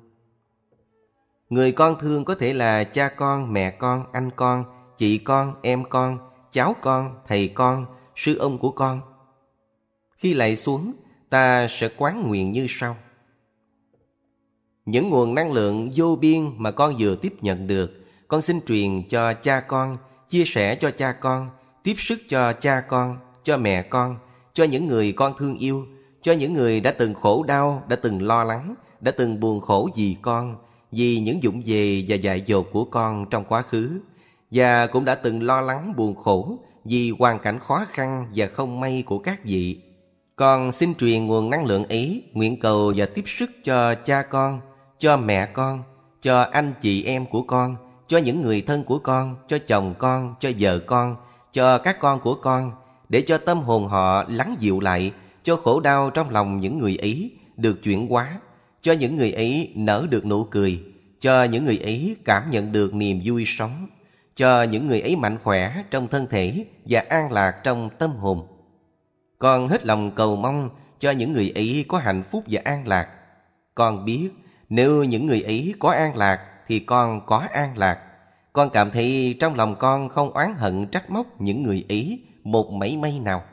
Người 1.50 1.72
con 1.72 2.00
thương 2.00 2.26
có 2.26 2.36
thể 2.36 2.54
là 2.54 2.84
cha 2.84 3.10
con, 3.10 3.54
mẹ 3.54 3.72
con, 3.72 4.06
anh 4.12 4.30
con, 4.36 4.64
chị 4.98 5.18
con, 5.18 5.54
em 5.62 5.84
con, 5.90 6.18
cháu 6.52 6.76
con, 6.82 7.16
thầy 7.28 7.48
con, 7.48 7.86
sư 8.16 8.38
ông 8.38 8.58
của 8.58 8.72
con. 8.72 9.02
Khi 10.18 10.34
lạy 10.34 10.58
xuống, 10.58 10.94
ta 11.30 11.68
sẽ 11.70 11.90
quán 11.98 12.28
nguyện 12.28 12.52
như 12.52 12.66
sau. 12.70 12.98
Những 14.86 15.10
nguồn 15.10 15.36
năng 15.36 15.52
lượng 15.52 15.92
vô 15.96 16.16
biên 16.16 16.52
mà 16.58 16.72
con 16.72 16.96
vừa 17.00 17.16
tiếp 17.16 17.34
nhận 17.42 17.68
được, 17.68 18.06
con 18.28 18.42
xin 18.42 18.62
truyền 18.66 19.08
cho 19.08 19.34
cha 19.34 19.60
con, 19.60 19.98
chia 20.30 20.44
sẻ 20.46 20.76
cho 20.76 20.92
cha 20.92 21.12
con, 21.12 21.50
tiếp 21.84 21.96
sức 21.98 22.20
cho 22.28 22.54
cha 22.54 22.82
con, 22.82 23.18
cho 23.44 23.58
mẹ 23.58 23.82
con, 23.82 24.18
cho 24.56 24.64
những 24.64 24.88
người 24.88 25.12
con 25.12 25.34
thương 25.38 25.58
yêu, 25.58 25.86
cho 26.22 26.32
những 26.32 26.54
người 26.54 26.82
đã 26.82 26.92
từng 26.92 27.14
khổ 27.14 27.44
đau, 27.44 27.84
đã 27.88 27.96
từng 27.96 28.22
lo 28.22 28.44
lắng, 28.44 28.76
đã 29.02 29.12
từng 29.12 29.40
buồn 29.40 29.62
khổ 29.62 29.90
vì 29.96 30.16
con, 30.22 30.56
vì 30.92 31.20
những 31.20 31.44
dụng 31.44 31.62
về 31.66 32.06
và 32.08 32.16
dại 32.16 32.44
dột 32.46 32.68
của 32.72 32.86
con 32.86 33.26
trong 33.30 33.44
quá 33.44 33.62
khứ, 33.62 34.00
và 34.52 34.88
cũng 34.88 35.06
đã 35.06 35.16
từng 35.16 35.44
lo 35.44 35.62
lắng 35.62 35.94
buồn 35.98 36.16
khổ 36.16 36.58
vì 36.86 37.12
hoàn 37.20 37.40
cảnh 37.40 37.60
khó 37.60 37.86
khăn 37.88 38.28
và 38.36 38.48
không 38.48 38.80
may 38.80 39.04
của 39.06 39.20
các 39.20 39.44
vị. 39.44 39.82
Con 40.36 40.72
xin 40.72 40.96
truyền 40.96 41.28
nguồn 41.28 41.50
năng 41.50 41.66
lượng 41.66 41.84
ấy, 41.84 42.24
nguyện 42.34 42.60
cầu 42.60 42.94
và 42.96 43.06
tiếp 43.06 43.24
sức 43.26 43.52
cho 43.64 43.96
cha 43.96 44.22
con, 44.22 44.60
cho 45.00 45.18
mẹ 45.18 45.46
con, 45.46 45.84
cho 46.22 46.42
anh 46.42 46.74
chị 46.82 47.04
em 47.04 47.26
của 47.26 47.42
con, 47.42 47.76
cho 48.08 48.18
những 48.18 48.42
người 48.42 48.62
thân 48.62 48.84
của 48.84 49.00
con, 49.00 49.36
cho 49.48 49.58
chồng 49.68 49.94
con, 49.98 50.36
cho 50.40 50.50
vợ 50.60 50.80
con, 50.80 51.16
cho 51.54 51.78
các 51.78 52.00
con 52.00 52.20
của 52.20 52.36
con, 52.36 52.72
để 53.10 53.22
cho 53.22 53.38
tâm 53.38 53.60
hồn 53.62 53.88
họ 53.88 54.24
lắng 54.30 54.56
dịu 54.60 54.80
lại, 54.80 55.12
cho 55.44 55.56
khổ 55.56 55.80
đau 55.80 56.10
trong 56.10 56.30
lòng 56.30 56.60
những 56.60 56.78
người 56.78 56.98
ấy 56.98 57.32
được 57.58 57.84
chuyển 57.84 58.08
hóa, 58.08 58.40
cho 58.82 58.94
những 58.94 59.16
người 59.16 59.32
ấy 59.32 59.72
nở 59.76 60.08
được 60.10 60.26
nụ 60.26 60.44
cười, 60.44 60.84
cho 61.20 61.44
những 61.44 61.66
người 61.66 61.78
ấy 61.78 62.16
cảm 62.26 62.52
nhận 62.52 62.72
được 62.72 62.94
niềm 62.94 63.22
vui 63.26 63.44
sống, 63.48 63.88
cho 64.36 64.64
những 64.64 64.88
người 64.88 65.02
ấy 65.02 65.16
mạnh 65.16 65.38
khỏe 65.44 65.84
trong 65.92 66.08
thân 66.08 66.28
thể 66.28 66.66
và 66.86 67.04
an 67.10 67.32
lạc 67.32 67.52
trong 67.52 67.90
tâm 68.00 68.12
hồn. 68.12 68.48
Con 69.40 69.68
hết 69.68 69.86
lòng 69.86 70.12
cầu 70.16 70.36
mong 70.36 70.70
cho 71.00 71.12
những 71.12 71.34
người 71.34 71.52
ấy 71.56 71.86
có 71.88 71.98
hạnh 71.98 72.24
phúc 72.32 72.44
và 72.48 72.62
an 72.64 72.88
lạc. 72.88 73.08
Con 73.76 74.06
biết 74.06 74.30
nếu 74.70 75.04
những 75.04 75.26
người 75.26 75.42
ấy 75.42 75.74
có 75.80 75.90
an 75.90 76.16
lạc 76.16 76.40
thì 76.68 76.80
con 76.80 77.26
có 77.26 77.48
an 77.54 77.78
lạc. 77.78 78.00
Con 78.54 78.70
cảm 78.70 78.92
thấy 78.92 79.38
trong 79.40 79.56
lòng 79.56 79.76
con 79.80 80.10
không 80.10 80.32
oán 80.32 80.54
hận 80.56 80.88
trách 80.88 81.10
móc 81.10 81.42
những 81.42 81.64
người 81.64 81.86
ấy 81.90 82.20
một 82.46 82.72
mảy 82.72 82.98
may 82.98 83.20
nào. 83.20 83.44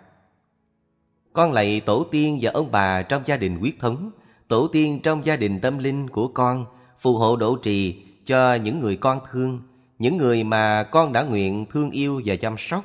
Con 1.32 1.52
lạy 1.52 1.80
tổ 1.80 2.04
tiên 2.10 2.38
và 2.42 2.50
ông 2.50 2.70
bà 2.70 3.02
trong 3.02 3.22
gia 3.26 3.36
đình 3.36 3.58
quyết 3.62 3.80
thống, 3.80 4.10
tổ 4.48 4.68
tiên 4.72 5.00
trong 5.02 5.24
gia 5.24 5.36
đình 5.36 5.60
tâm 5.60 5.78
linh 5.78 6.08
của 6.08 6.28
con, 6.28 6.66
phù 6.98 7.16
hộ 7.16 7.36
độ 7.36 7.56
trì 7.56 8.02
cho 8.24 8.54
những 8.54 8.80
người 8.80 8.96
con 8.96 9.18
thương, 9.32 9.60
những 9.98 10.16
người 10.16 10.44
mà 10.44 10.82
con 10.82 11.12
đã 11.12 11.22
nguyện 11.22 11.66
thương 11.70 11.90
yêu 11.90 12.22
và 12.24 12.36
chăm 12.36 12.54
sóc. 12.58 12.84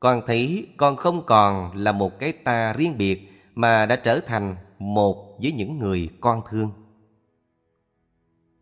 Con 0.00 0.22
thấy 0.26 0.66
con 0.76 0.96
không 0.96 1.22
còn 1.26 1.76
là 1.76 1.92
một 1.92 2.18
cái 2.18 2.32
ta 2.32 2.72
riêng 2.72 2.98
biệt 2.98 3.28
mà 3.54 3.86
đã 3.86 3.96
trở 3.96 4.20
thành 4.20 4.56
một 4.78 5.38
với 5.42 5.52
những 5.52 5.78
người 5.78 6.08
con 6.20 6.42
thương. 6.50 6.70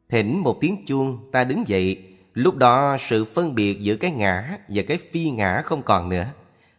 Thỉnh 0.09 0.39
một 0.39 0.57
tiếng 0.61 0.85
chuông 0.87 1.31
ta 1.33 1.45
đứng 1.45 1.69
dậy 1.69 2.14
Lúc 2.35 2.57
đó 2.57 2.97
sự 3.01 3.25
phân 3.25 3.55
biệt 3.55 3.81
giữa 3.81 3.97
cái 3.97 4.11
ngã 4.11 4.59
và 4.69 4.83
cái 4.89 4.99
phi 5.13 5.31
ngã 5.31 5.63
không 5.65 5.83
còn 5.83 6.09
nữa. 6.09 6.27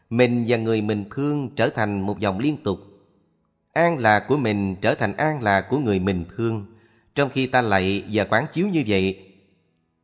Mình 0.09 0.45
và 0.47 0.57
người 0.57 0.81
mình 0.81 1.05
thương 1.11 1.49
trở 1.55 1.69
thành 1.69 2.01
một 2.01 2.19
dòng 2.19 2.39
liên 2.39 2.57
tục. 2.63 2.79
An 3.73 3.97
lạc 3.97 4.19
của 4.27 4.37
mình 4.37 4.75
trở 4.81 4.95
thành 4.95 5.17
an 5.17 5.41
lạc 5.41 5.61
của 5.61 5.77
người 5.77 5.99
mình 5.99 6.25
thương. 6.37 6.65
Trong 7.15 7.29
khi 7.29 7.47
ta 7.47 7.61
lạy 7.61 8.03
và 8.11 8.23
quán 8.23 8.45
chiếu 8.53 8.67
như 8.67 8.83
vậy, 8.87 9.21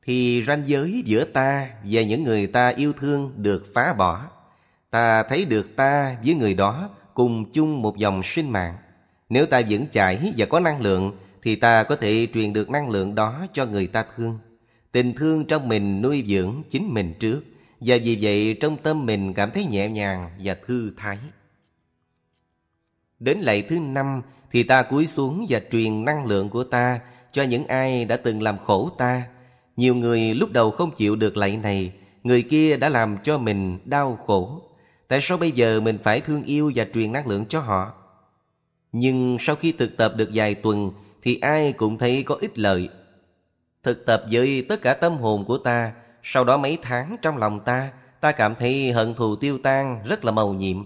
Thì 0.05 0.43
ranh 0.47 0.63
giới 0.65 1.03
giữa 1.05 1.25
ta 1.25 1.69
và 1.83 2.01
những 2.01 2.23
người 2.23 2.47
ta 2.47 2.67
yêu 2.69 2.93
thương 2.93 3.31
được 3.37 3.73
phá 3.73 3.93
bỏ. 3.93 4.29
Ta 4.89 5.23
thấy 5.23 5.45
được 5.45 5.75
ta 5.75 6.15
với 6.25 6.35
người 6.35 6.53
đó 6.53 6.89
cùng 7.13 7.51
chung 7.51 7.81
một 7.81 7.97
dòng 7.97 8.23
sinh 8.23 8.49
mạng. 8.49 8.77
Nếu 9.29 9.45
ta 9.45 9.61
vững 9.69 9.85
chãi 9.91 10.33
và 10.37 10.45
có 10.45 10.59
năng 10.59 10.81
lượng, 10.81 11.17
thì 11.43 11.55
ta 11.55 11.83
có 11.83 11.95
thể 11.95 12.27
truyền 12.33 12.53
được 12.53 12.69
năng 12.69 12.89
lượng 12.89 13.15
đó 13.15 13.47
cho 13.53 13.65
người 13.65 13.87
ta 13.87 14.05
thương. 14.17 14.39
Tình 14.91 15.13
thương 15.13 15.45
trong 15.45 15.67
mình 15.67 16.01
nuôi 16.01 16.25
dưỡng 16.27 16.63
chính 16.69 16.93
mình 16.93 17.13
trước 17.19 17.41
và 17.79 17.97
vì 18.03 18.17
vậy 18.21 18.57
trong 18.61 18.77
tâm 18.77 19.05
mình 19.05 19.33
cảm 19.33 19.51
thấy 19.51 19.65
nhẹ 19.65 19.89
nhàng 19.89 20.29
và 20.43 20.55
thư 20.67 20.93
thái. 20.97 21.17
Đến 23.19 23.37
lạy 23.37 23.61
thứ 23.61 23.79
năm 23.79 24.21
thì 24.51 24.63
ta 24.63 24.83
cúi 24.83 25.07
xuống 25.07 25.45
và 25.49 25.61
truyền 25.71 26.05
năng 26.05 26.25
lượng 26.25 26.49
của 26.49 26.63
ta 26.63 26.99
cho 27.31 27.43
những 27.43 27.65
ai 27.65 28.05
đã 28.05 28.17
từng 28.17 28.41
làm 28.41 28.57
khổ 28.57 28.89
ta. 28.97 29.23
Nhiều 29.77 29.95
người 29.95 30.19
lúc 30.35 30.51
đầu 30.51 30.71
không 30.71 30.91
chịu 30.97 31.15
được 31.15 31.37
lạy 31.37 31.57
này, 31.57 31.93
người 32.23 32.41
kia 32.41 32.77
đã 32.77 32.89
làm 32.89 33.17
cho 33.23 33.37
mình 33.37 33.79
đau 33.85 34.19
khổ. 34.25 34.61
Tại 35.07 35.19
sao 35.21 35.37
bây 35.37 35.51
giờ 35.51 35.79
mình 35.79 35.97
phải 36.03 36.21
thương 36.21 36.43
yêu 36.43 36.71
và 36.75 36.85
truyền 36.93 37.11
năng 37.11 37.27
lượng 37.27 37.45
cho 37.45 37.59
họ? 37.59 37.93
Nhưng 38.91 39.37
sau 39.39 39.55
khi 39.55 39.71
thực 39.71 39.97
tập 39.97 40.13
được 40.15 40.29
vài 40.33 40.55
tuần 40.55 40.91
thì 41.21 41.37
ai 41.37 41.71
cũng 41.71 41.97
thấy 41.97 42.23
có 42.23 42.35
ích 42.41 42.59
lợi. 42.59 42.89
Thực 43.83 44.05
tập 44.05 44.23
với 44.31 44.65
tất 44.69 44.81
cả 44.81 44.93
tâm 44.93 45.17
hồn 45.17 45.45
của 45.45 45.57
ta, 45.57 45.93
sau 46.23 46.43
đó 46.43 46.57
mấy 46.57 46.77
tháng 46.81 47.15
trong 47.21 47.37
lòng 47.37 47.59
ta, 47.59 47.91
ta 48.21 48.31
cảm 48.31 48.55
thấy 48.55 48.91
hận 48.91 49.13
thù 49.13 49.35
tiêu 49.35 49.57
tan 49.63 50.03
rất 50.05 50.25
là 50.25 50.31
màu 50.31 50.53
nhiệm. 50.53 50.77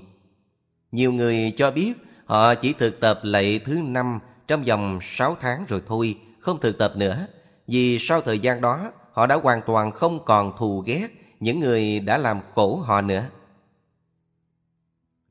Nhiều 0.92 1.12
người 1.12 1.54
cho 1.58 1.72
biết 1.72 1.94
họ 2.26 2.56
chỉ 2.56 2.74
thực 2.74 3.00
tập 3.00 3.20
lệ 3.24 3.60
thứ 3.60 3.76
năm 3.76 4.20
trong 4.48 4.64
vòng 4.64 5.00
6 5.02 5.38
tháng 5.40 5.66
rồi 5.68 5.82
thôi, 5.88 6.18
không 6.40 6.60
thực 6.60 6.78
tập 6.78 6.94
nữa. 6.96 7.28
Vì 7.68 7.98
sau 8.00 8.22
thời 8.22 8.40
gian 8.40 8.62
đó, 8.62 8.92
họ 9.12 9.28
đã 9.28 9.36
hoàn 9.36 9.62
toàn 9.68 9.92
không 9.92 10.26
còn 10.26 10.58
thù 10.58 10.84
ghét 10.86 11.08
những 11.40 11.60
người 11.60 12.00
đã 12.00 12.18
làm 12.18 12.40
khổ 12.54 12.76
họ 12.76 13.02
nữa. 13.02 13.26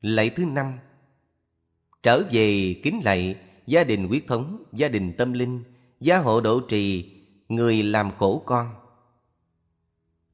Lạy 0.01 0.29
thứ 0.29 0.45
năm 0.45 0.73
Trở 2.03 2.23
về 2.31 2.75
kính 2.83 3.01
lạy 3.03 3.35
gia 3.67 3.83
đình 3.83 4.07
quyết 4.07 4.27
thống, 4.27 4.63
gia 4.73 4.87
đình 4.87 5.13
tâm 5.17 5.33
linh, 5.33 5.63
gia 5.99 6.17
hộ 6.17 6.41
độ 6.41 6.59
trì, 6.59 7.14
người 7.49 7.83
làm 7.83 8.11
khổ 8.19 8.41
con. 8.45 8.69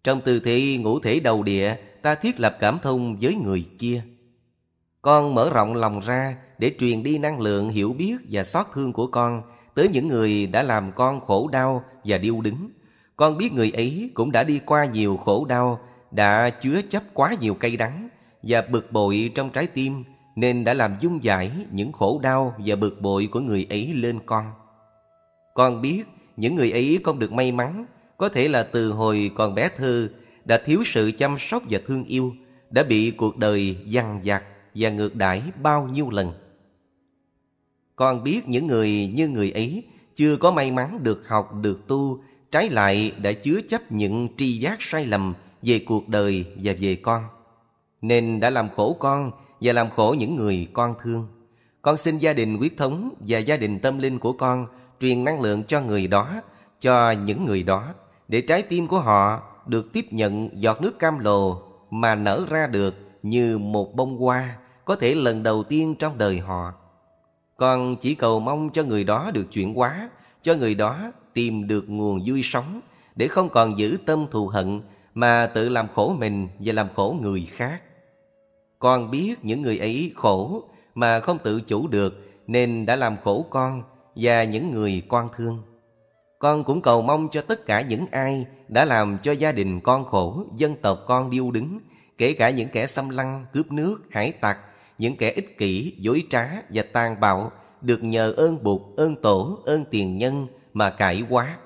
Trong 0.03 0.21
tư 0.21 0.39
thế 0.39 0.77
ngũ 0.81 0.99
thể 0.99 1.19
đầu 1.19 1.43
địa, 1.43 1.75
ta 2.01 2.15
thiết 2.15 2.39
lập 2.39 2.57
cảm 2.59 2.79
thông 2.83 3.17
với 3.21 3.35
người 3.35 3.65
kia. 3.79 4.03
Con 5.01 5.35
mở 5.35 5.49
rộng 5.53 5.75
lòng 5.75 5.99
ra 5.99 6.37
để 6.57 6.75
truyền 6.79 7.03
đi 7.03 7.17
năng 7.17 7.39
lượng 7.39 7.69
hiểu 7.69 7.93
biết 7.93 8.15
và 8.29 8.43
xót 8.43 8.65
thương 8.73 8.93
của 8.93 9.07
con 9.07 9.41
tới 9.75 9.87
những 9.87 10.07
người 10.07 10.47
đã 10.47 10.63
làm 10.63 10.91
con 10.95 11.21
khổ 11.21 11.47
đau 11.51 11.83
và 12.03 12.17
điêu 12.17 12.41
đứng. 12.41 12.69
Con 13.15 13.37
biết 13.37 13.53
người 13.53 13.71
ấy 13.71 14.11
cũng 14.13 14.31
đã 14.31 14.43
đi 14.43 14.59
qua 14.65 14.85
nhiều 14.85 15.17
khổ 15.17 15.45
đau, 15.45 15.79
đã 16.11 16.49
chứa 16.49 16.81
chấp 16.89 17.03
quá 17.13 17.35
nhiều 17.41 17.53
cây 17.53 17.77
đắng 17.77 18.09
và 18.43 18.61
bực 18.61 18.91
bội 18.91 19.31
trong 19.35 19.49
trái 19.49 19.67
tim 19.67 20.03
nên 20.35 20.63
đã 20.63 20.73
làm 20.73 20.95
dung 21.01 21.23
giải 21.23 21.51
những 21.71 21.91
khổ 21.91 22.19
đau 22.23 22.55
và 22.65 22.75
bực 22.75 23.01
bội 23.01 23.29
của 23.31 23.39
người 23.39 23.67
ấy 23.69 23.93
lên 23.93 24.19
con. 24.25 24.45
Con 25.53 25.81
biết 25.81 26.03
những 26.38 26.55
người 26.55 26.71
ấy 26.71 27.00
không 27.03 27.19
được 27.19 27.31
may 27.31 27.51
mắn, 27.51 27.85
có 28.17 28.29
thể 28.29 28.47
là 28.47 28.63
từ 28.63 28.91
hồi 28.91 29.31
còn 29.35 29.55
bé 29.55 29.69
thơ 29.77 30.09
đã 30.45 30.61
thiếu 30.65 30.83
sự 30.85 31.11
chăm 31.17 31.35
sóc 31.39 31.63
và 31.69 31.79
thương 31.88 32.03
yêu, 32.03 32.33
đã 32.69 32.83
bị 32.83 33.11
cuộc 33.11 33.38
đời 33.38 33.77
dằn 33.85 34.21
vặt 34.23 34.43
và 34.75 34.89
ngược 34.89 35.15
đãi 35.15 35.41
bao 35.61 35.88
nhiêu 35.88 36.09
lần. 36.09 36.31
Con 37.95 38.23
biết 38.23 38.47
những 38.47 38.67
người 38.67 39.11
như 39.15 39.27
người 39.27 39.51
ấy 39.51 39.83
chưa 40.15 40.38
có 40.38 40.51
may 40.51 40.71
mắn 40.71 41.00
được 41.03 41.27
học 41.27 41.53
được 41.61 41.88
tu, 41.88 42.23
trái 42.51 42.69
lại 42.69 43.11
đã 43.21 43.33
chứa 43.33 43.61
chấp 43.69 43.91
những 43.91 44.27
tri 44.38 44.57
giác 44.57 44.81
sai 44.81 45.05
lầm 45.05 45.33
về 45.61 45.79
cuộc 45.79 46.09
đời 46.09 46.45
và 46.63 46.73
về 46.79 46.95
con, 46.95 47.23
nên 48.01 48.39
đã 48.39 48.50
làm 48.50 48.69
khổ 48.69 48.97
con 49.00 49.31
và 49.61 49.73
làm 49.73 49.89
khổ 49.89 50.15
những 50.19 50.35
người 50.35 50.67
con 50.73 50.93
thương. 51.03 51.27
Con 51.81 51.97
xin 51.97 52.17
gia 52.17 52.33
đình 52.33 52.57
quyết 52.57 52.77
thống 52.77 53.13
và 53.19 53.39
gia 53.39 53.57
đình 53.57 53.79
tâm 53.79 54.00
linh 54.00 54.19
của 54.19 54.33
con 54.33 54.65
truyền 55.01 55.24
năng 55.24 55.41
lượng 55.41 55.63
cho 55.63 55.81
người 55.81 56.08
đó, 56.08 56.41
cho 56.79 57.12
những 57.12 57.46
người 57.46 57.63
đó, 57.63 57.93
để 58.27 58.41
trái 58.41 58.62
tim 58.62 58.88
của 58.88 59.00
họ 59.00 59.41
được 59.65 59.93
tiếp 59.93 60.05
nhận 60.12 60.50
giọt 60.62 60.81
nước 60.81 61.00
cam 61.00 61.20
lồ 61.20 61.62
mà 61.89 62.15
nở 62.15 62.46
ra 62.50 62.67
được 62.67 62.96
như 63.24 63.58
một 63.58 63.96
bông 63.96 64.17
hoa 64.17 64.58
có 64.86 64.96
thể 64.96 65.15
lần 65.15 65.43
đầu 65.43 65.63
tiên 65.63 65.96
trong 65.96 66.17
đời 66.17 66.39
họ. 66.39 66.74
Con 67.58 67.96
chỉ 67.96 68.15
cầu 68.15 68.39
mong 68.39 68.70
cho 68.74 68.84
người 68.84 69.03
đó 69.03 69.31
được 69.34 69.51
chuyển 69.51 69.74
hóa, 69.74 70.10
cho 70.41 70.53
người 70.55 70.75
đó 70.75 71.12
tìm 71.34 71.67
được 71.67 71.89
nguồn 71.89 72.24
vui 72.25 72.41
sống 72.43 72.81
để 73.15 73.27
không 73.27 73.50
còn 73.50 73.79
giữ 73.79 73.98
tâm 74.05 74.25
thù 74.31 74.48
hận 74.48 74.81
mà 75.13 75.48
tự 75.48 75.70
làm 75.70 75.88
khổ 75.88 76.15
mình 76.20 76.48
và 76.60 76.74
làm 76.74 76.88
khổ 76.96 77.17
người 77.22 77.48
khác. 77.50 77.84
Con 78.79 79.12
biết 79.12 79.46
những 79.46 79.62
người 79.62 79.77
ấy 79.77 80.12
khổ 80.15 80.63
mà 80.96 81.20
không 81.20 81.38
tự 81.43 81.62
chủ 81.62 81.88
được 81.88 82.31
nên 82.48 82.86
đã 82.86 82.96
làm 82.96 83.15
khổ 83.24 83.46
con 83.50 83.84
và 84.15 84.43
những 84.43 84.71
người 84.71 85.01
con 85.07 85.27
thương. 85.35 85.61
Con 86.39 86.63
cũng 86.63 86.81
cầu 86.81 87.01
mong 87.01 87.27
cho 87.31 87.41
tất 87.41 87.65
cả 87.65 87.81
những 87.81 88.05
ai 88.11 88.45
đã 88.67 88.85
làm 88.85 89.17
cho 89.23 89.31
gia 89.31 89.51
đình 89.51 89.81
con 89.81 90.05
khổ, 90.05 90.45
dân 90.55 90.75
tộc 90.81 90.99
con 91.07 91.29
điêu 91.29 91.51
đứng, 91.51 91.79
kể 92.17 92.33
cả 92.33 92.49
những 92.49 92.69
kẻ 92.69 92.87
xâm 92.87 93.09
lăng, 93.09 93.45
cướp 93.53 93.71
nước, 93.71 94.01
hải 94.09 94.31
tặc, 94.31 94.57
những 94.97 95.17
kẻ 95.17 95.31
ích 95.31 95.57
kỷ, 95.57 95.95
dối 95.97 96.23
trá 96.29 96.47
và 96.69 96.83
tàn 96.93 97.19
bạo, 97.19 97.51
được 97.81 98.03
nhờ 98.03 98.33
ơn 98.37 98.63
Bụt, 98.63 98.81
ơn 98.97 99.15
Tổ, 99.15 99.59
ơn 99.65 99.85
tiền 99.85 100.17
nhân 100.17 100.47
mà 100.73 100.89
cải 100.89 101.23
quá. 101.29 101.57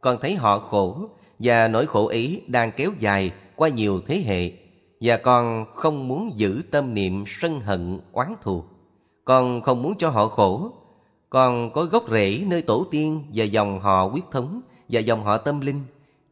Con 0.00 0.18
thấy 0.20 0.34
họ 0.34 0.58
khổ 0.58 1.08
và 1.38 1.68
nỗi 1.68 1.86
khổ 1.86 2.06
ấy 2.06 2.42
đang 2.46 2.72
kéo 2.72 2.90
dài 2.98 3.32
qua 3.56 3.68
nhiều 3.68 4.00
thế 4.06 4.22
hệ 4.26 4.52
và 5.00 5.16
con 5.16 5.64
không 5.74 6.08
muốn 6.08 6.30
giữ 6.34 6.62
tâm 6.70 6.94
niệm 6.94 7.24
sân 7.26 7.60
hận 7.60 8.00
oán 8.12 8.34
thù. 8.42 8.64
Con 9.24 9.60
không 9.62 9.82
muốn 9.82 9.94
cho 9.98 10.10
họ 10.10 10.28
khổ 10.28 10.72
còn 11.30 11.72
có 11.72 11.84
gốc 11.84 12.04
rễ 12.10 12.44
nơi 12.46 12.62
tổ 12.62 12.86
tiên 12.90 13.24
và 13.34 13.44
dòng 13.44 13.80
họ 13.80 14.04
quyết 14.04 14.24
thống 14.30 14.60
và 14.88 15.00
dòng 15.00 15.24
họ 15.24 15.36
tâm 15.36 15.60
linh. 15.60 15.80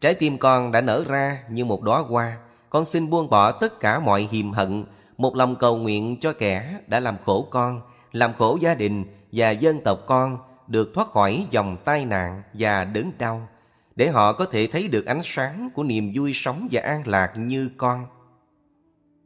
Trái 0.01 0.15
tim 0.15 0.39
con 0.39 0.73
đã 0.73 0.81
nở 0.81 1.05
ra 1.07 1.39
như 1.51 1.65
một 1.65 1.83
đóa 1.83 2.01
hoa. 2.01 2.39
Con 2.71 2.85
xin 2.85 3.11
buông 3.11 3.31
bỏ 3.31 3.53
tất 3.53 3.81
cả 3.81 4.01
mọi 4.01 4.29
hiềm 4.31 4.53
hận, 4.53 4.85
một 5.19 5.37
lòng 5.37 5.57
cầu 5.57 5.77
nguyện 5.77 6.17
cho 6.21 6.33
kẻ 6.33 6.81
đã 6.87 7.01
làm 7.01 7.17
khổ 7.25 7.49
con, 7.51 7.81
làm 8.13 8.33
khổ 8.33 8.59
gia 8.61 8.75
đình 8.75 9.05
và 9.33 9.51
dân 9.51 9.81
tộc 9.81 9.99
con 10.07 10.39
được 10.67 10.95
thoát 10.95 11.09
khỏi 11.09 11.47
dòng 11.51 11.77
tai 11.85 12.05
nạn 12.05 12.43
và 12.55 12.85
đớn 12.85 13.13
đau, 13.19 13.49
để 13.97 14.09
họ 14.09 14.33
có 14.33 14.45
thể 14.45 14.69
thấy 14.73 14.89
được 14.89 15.07
ánh 15.07 15.21
sáng 15.25 15.71
của 15.75 15.83
niềm 15.83 16.13
vui 16.15 16.33
sống 16.35 16.69
và 16.71 16.83
an 16.83 17.03
lạc 17.07 17.33
như 17.37 17.71
con. 17.77 18.07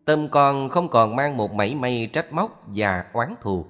Tâm 0.04 0.28
con 0.28 0.68
không 0.68 0.88
còn 0.88 1.16
mang 1.16 1.36
một 1.36 1.52
mảy 1.52 1.74
may 1.74 2.10
trách 2.12 2.32
móc 2.32 2.62
và 2.66 3.04
oán 3.12 3.34
thù. 3.40 3.66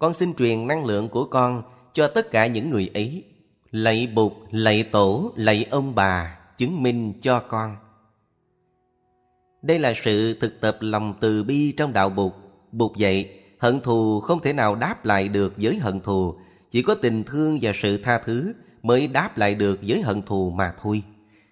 Con 0.00 0.14
xin 0.14 0.34
truyền 0.34 0.66
năng 0.66 0.84
lượng 0.84 1.08
của 1.08 1.24
con 1.24 1.62
cho 1.92 2.08
tất 2.08 2.30
cả 2.30 2.46
những 2.46 2.70
người 2.70 2.90
ấy. 2.94 3.24
Lạy 3.70 4.08
Bụt, 4.14 4.32
lạy 4.50 4.82
Tổ, 4.82 5.32
lạy 5.36 5.66
ông 5.70 5.94
bà, 5.94 6.38
chứng 6.58 6.82
minh 6.82 7.12
cho 7.20 7.40
con. 7.40 7.76
Đây 9.62 9.78
là 9.78 9.94
sự 9.96 10.34
thực 10.40 10.60
tập 10.60 10.76
lòng 10.80 11.14
từ 11.20 11.44
bi 11.44 11.72
trong 11.72 11.92
đạo 11.92 12.10
Bụt. 12.10 12.32
Bụt 12.72 12.96
dạy, 12.96 13.30
hận 13.58 13.80
thù 13.80 14.20
không 14.20 14.40
thể 14.42 14.52
nào 14.52 14.74
đáp 14.74 15.04
lại 15.04 15.28
được 15.28 15.54
với 15.56 15.78
hận 15.78 16.00
thù. 16.00 16.34
Chỉ 16.70 16.82
có 16.82 16.94
tình 16.94 17.24
thương 17.24 17.58
và 17.62 17.72
sự 17.74 17.98
tha 17.98 18.18
thứ 18.18 18.54
mới 18.82 19.06
đáp 19.06 19.38
lại 19.38 19.54
được 19.54 19.80
với 19.86 20.02
hận 20.02 20.22
thù 20.22 20.50
mà 20.50 20.74
thôi. 20.82 21.02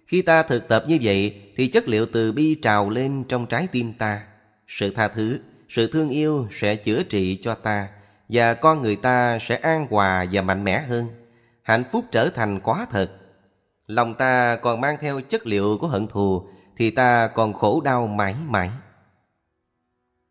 Khi 0.06 0.22
ta 0.22 0.42
thực 0.42 0.68
tập 0.68 0.84
như 0.88 0.98
vậy 1.02 1.42
thì 1.56 1.68
chất 1.68 1.88
liệu 1.88 2.06
từ 2.06 2.32
bi 2.32 2.54
trào 2.54 2.90
lên 2.90 3.24
trong 3.28 3.46
trái 3.46 3.66
tim 3.66 3.92
ta. 3.92 4.22
Sự 4.68 4.90
tha 4.90 5.08
thứ, 5.08 5.40
sự 5.68 5.90
thương 5.92 6.08
yêu 6.08 6.48
sẽ 6.50 6.76
chữa 6.76 7.02
trị 7.02 7.38
cho 7.42 7.54
ta 7.54 7.88
và 8.28 8.54
con 8.54 8.82
người 8.82 8.96
ta 8.96 9.38
sẽ 9.40 9.56
an 9.56 9.86
hòa 9.90 10.26
và 10.32 10.42
mạnh 10.42 10.64
mẽ 10.64 10.80
hơn. 10.80 11.06
Hạnh 11.62 11.84
phúc 11.92 12.04
trở 12.10 12.30
thành 12.30 12.60
quá 12.60 12.86
thật. 12.90 13.10
Lòng 13.86 14.14
ta 14.14 14.56
còn 14.56 14.80
mang 14.80 14.96
theo 15.00 15.20
chất 15.20 15.46
liệu 15.46 15.78
của 15.80 15.86
hận 15.86 16.06
thù 16.06 16.48
thì 16.76 16.90
ta 16.90 17.28
còn 17.28 17.52
khổ 17.52 17.80
đau 17.80 18.06
mãi 18.06 18.34
mãi. 18.46 18.70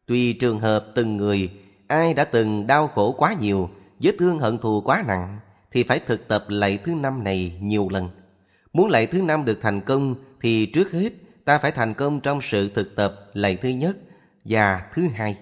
Tuy 0.05 0.33
trường 0.33 0.59
hợp 0.59 0.85
từng 0.95 1.17
người 1.17 1.51
ai 1.87 2.13
đã 2.13 2.25
từng 2.25 2.67
đau 2.67 2.87
khổ 2.87 3.11
quá 3.17 3.35
nhiều, 3.39 3.69
vết 3.99 4.11
thương 4.19 4.39
hận 4.39 4.57
thù 4.57 4.81
quá 4.81 5.03
nặng 5.07 5.39
thì 5.71 5.83
phải 5.83 5.99
thực 5.99 6.27
tập 6.27 6.45
lạy 6.47 6.77
thứ 6.85 6.95
năm 6.95 7.23
này 7.23 7.57
nhiều 7.61 7.87
lần. 7.91 8.09
Muốn 8.73 8.89
lạy 8.89 9.07
thứ 9.07 9.21
năm 9.21 9.45
được 9.45 9.59
thành 9.61 9.81
công 9.81 10.15
thì 10.41 10.65
trước 10.65 10.91
hết 10.91 11.13
ta 11.45 11.57
phải 11.57 11.71
thành 11.71 11.93
công 11.93 12.19
trong 12.19 12.41
sự 12.41 12.69
thực 12.69 12.95
tập 12.95 13.15
lạy 13.33 13.55
thứ 13.55 13.69
nhất 13.69 13.97
và 14.45 14.89
thứ 14.93 15.07
hai. 15.15 15.37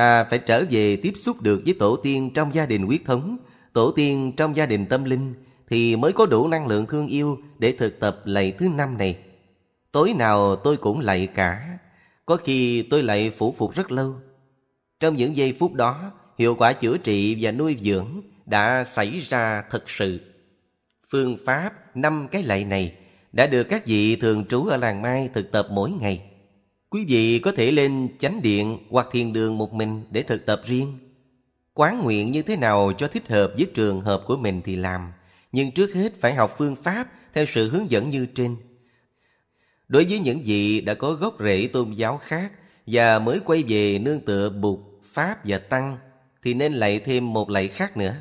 Ta 0.00 0.24
phải 0.24 0.38
trở 0.38 0.64
về 0.70 0.96
tiếp 0.96 1.12
xúc 1.16 1.42
được 1.42 1.62
với 1.64 1.74
tổ 1.78 1.96
tiên 1.96 2.30
trong 2.34 2.54
gia 2.54 2.66
đình 2.66 2.86
huyết 2.86 3.00
thống, 3.04 3.36
tổ 3.72 3.90
tiên 3.90 4.32
trong 4.36 4.56
gia 4.56 4.66
đình 4.66 4.86
tâm 4.86 5.04
linh 5.04 5.34
thì 5.70 5.96
mới 5.96 6.12
có 6.12 6.26
đủ 6.26 6.48
năng 6.48 6.66
lượng 6.66 6.86
thương 6.86 7.06
yêu 7.06 7.38
để 7.58 7.74
thực 7.78 8.00
tập 8.00 8.20
lạy 8.24 8.52
thứ 8.58 8.68
năm 8.68 8.98
này. 8.98 9.18
Tối 9.92 10.14
nào 10.18 10.56
tôi 10.56 10.76
cũng 10.76 11.00
lạy 11.00 11.26
cả, 11.26 11.78
có 12.26 12.36
khi 12.36 12.82
tôi 12.82 13.02
lạy 13.02 13.30
phủ 13.38 13.54
phục 13.58 13.74
rất 13.74 13.92
lâu. 13.92 14.14
Trong 15.00 15.16
những 15.16 15.36
giây 15.36 15.56
phút 15.58 15.74
đó, 15.74 16.12
hiệu 16.38 16.54
quả 16.54 16.72
chữa 16.72 16.96
trị 16.98 17.36
và 17.40 17.52
nuôi 17.52 17.76
dưỡng 17.80 18.20
đã 18.46 18.84
xảy 18.84 19.20
ra 19.20 19.62
thật 19.70 19.90
sự. 19.90 20.20
Phương 21.10 21.36
pháp 21.46 21.96
năm 21.96 22.28
cái 22.30 22.42
lạy 22.42 22.64
này 22.64 22.94
đã 23.32 23.46
được 23.46 23.64
các 23.64 23.86
vị 23.86 24.16
thường 24.16 24.44
trú 24.44 24.66
ở 24.66 24.76
làng 24.76 25.02
Mai 25.02 25.30
thực 25.34 25.52
tập 25.52 25.66
mỗi 25.70 25.90
ngày. 25.90 26.29
Quý 26.90 27.04
vị 27.08 27.38
có 27.38 27.52
thể 27.52 27.70
lên 27.70 28.08
chánh 28.18 28.42
điện 28.42 28.78
hoặc 28.90 29.06
thiền 29.12 29.32
đường 29.32 29.58
một 29.58 29.72
mình 29.72 30.02
để 30.10 30.22
thực 30.22 30.46
tập 30.46 30.62
riêng. 30.64 30.98
Quán 31.74 32.00
nguyện 32.02 32.32
như 32.32 32.42
thế 32.42 32.56
nào 32.56 32.92
cho 32.98 33.08
thích 33.08 33.28
hợp 33.28 33.52
với 33.56 33.66
trường 33.74 34.00
hợp 34.00 34.22
của 34.26 34.36
mình 34.36 34.62
thì 34.64 34.76
làm. 34.76 35.12
Nhưng 35.52 35.70
trước 35.70 35.94
hết 35.94 36.20
phải 36.20 36.34
học 36.34 36.54
phương 36.58 36.76
pháp 36.76 37.08
theo 37.34 37.46
sự 37.46 37.70
hướng 37.70 37.90
dẫn 37.90 38.10
như 38.10 38.26
trên. 38.26 38.56
Đối 39.88 40.04
với 40.04 40.18
những 40.18 40.42
vị 40.44 40.80
đã 40.80 40.94
có 40.94 41.12
gốc 41.12 41.36
rễ 41.40 41.68
tôn 41.72 41.92
giáo 41.92 42.18
khác 42.18 42.52
và 42.86 43.18
mới 43.18 43.40
quay 43.40 43.64
về 43.68 43.98
nương 43.98 44.20
tựa 44.20 44.50
Bụt, 44.50 44.78
Pháp 45.12 45.38
và 45.44 45.58
Tăng 45.58 45.96
thì 46.42 46.54
nên 46.54 46.72
lạy 46.72 46.98
thêm 46.98 47.32
một 47.32 47.50
lạy 47.50 47.68
khác 47.68 47.96
nữa. 47.96 48.14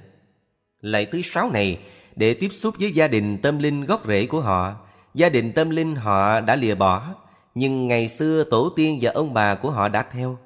Lạy 0.82 1.05
thứ 1.05 1.21
sáu 1.23 1.51
này 1.51 1.79
để 2.15 2.34
tiếp 2.34 2.49
xúc 2.51 2.75
với 2.79 2.91
gia 2.91 3.08
đình 3.08 3.38
tâm 3.38 3.60
linh 3.60 3.86
gốc 3.86 4.03
rễ 4.08 4.25
của 4.25 4.41
họ. 4.41 4.75
Gia 5.13 5.29
đình 5.29 5.51
tâm 5.51 5.69
linh 5.69 5.95
họ 5.95 6.41
đã 6.41 6.55
lìa 6.55 6.75
bỏ, 6.75 7.15
nhưng 7.56 7.88
ngày 7.88 8.10
xưa 8.10 8.44
tổ 8.44 8.70
tiên 8.76 9.00
và 9.02 9.12
ông 9.12 9.34
bà 9.34 9.56
của 9.56 9.72
họ 9.72 9.88
đã 9.88 10.06
theo. 10.12 10.38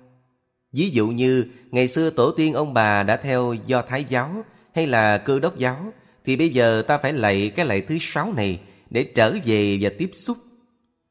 Ví 0.71 0.89
dụ 0.89 1.07
như 1.07 1.45
ngày 1.71 1.87
xưa 1.87 2.09
tổ 2.09 2.31
tiên 2.31 2.53
ông 2.53 2.73
bà 2.73 3.03
đã 3.03 3.17
theo 3.17 3.55
do 3.67 3.81
Thái 3.81 4.05
giáo 4.09 4.43
hay 4.75 4.87
là 4.87 5.17
cơ 5.17 5.39
đốc 5.39 5.57
giáo, 5.57 5.93
thì 6.25 6.35
bây 6.35 6.49
giờ 6.49 6.81
ta 6.81 6.97
phải 6.97 7.13
lạy 7.13 7.51
cái 7.55 7.65
lạy 7.65 7.81
thứ 7.81 7.97
sáu 8.01 8.33
này 8.35 8.59
để 8.89 9.03
trở 9.03 9.33
về 9.45 9.77
và 9.81 9.89
tiếp 9.97 10.09
xúc. 10.13 10.37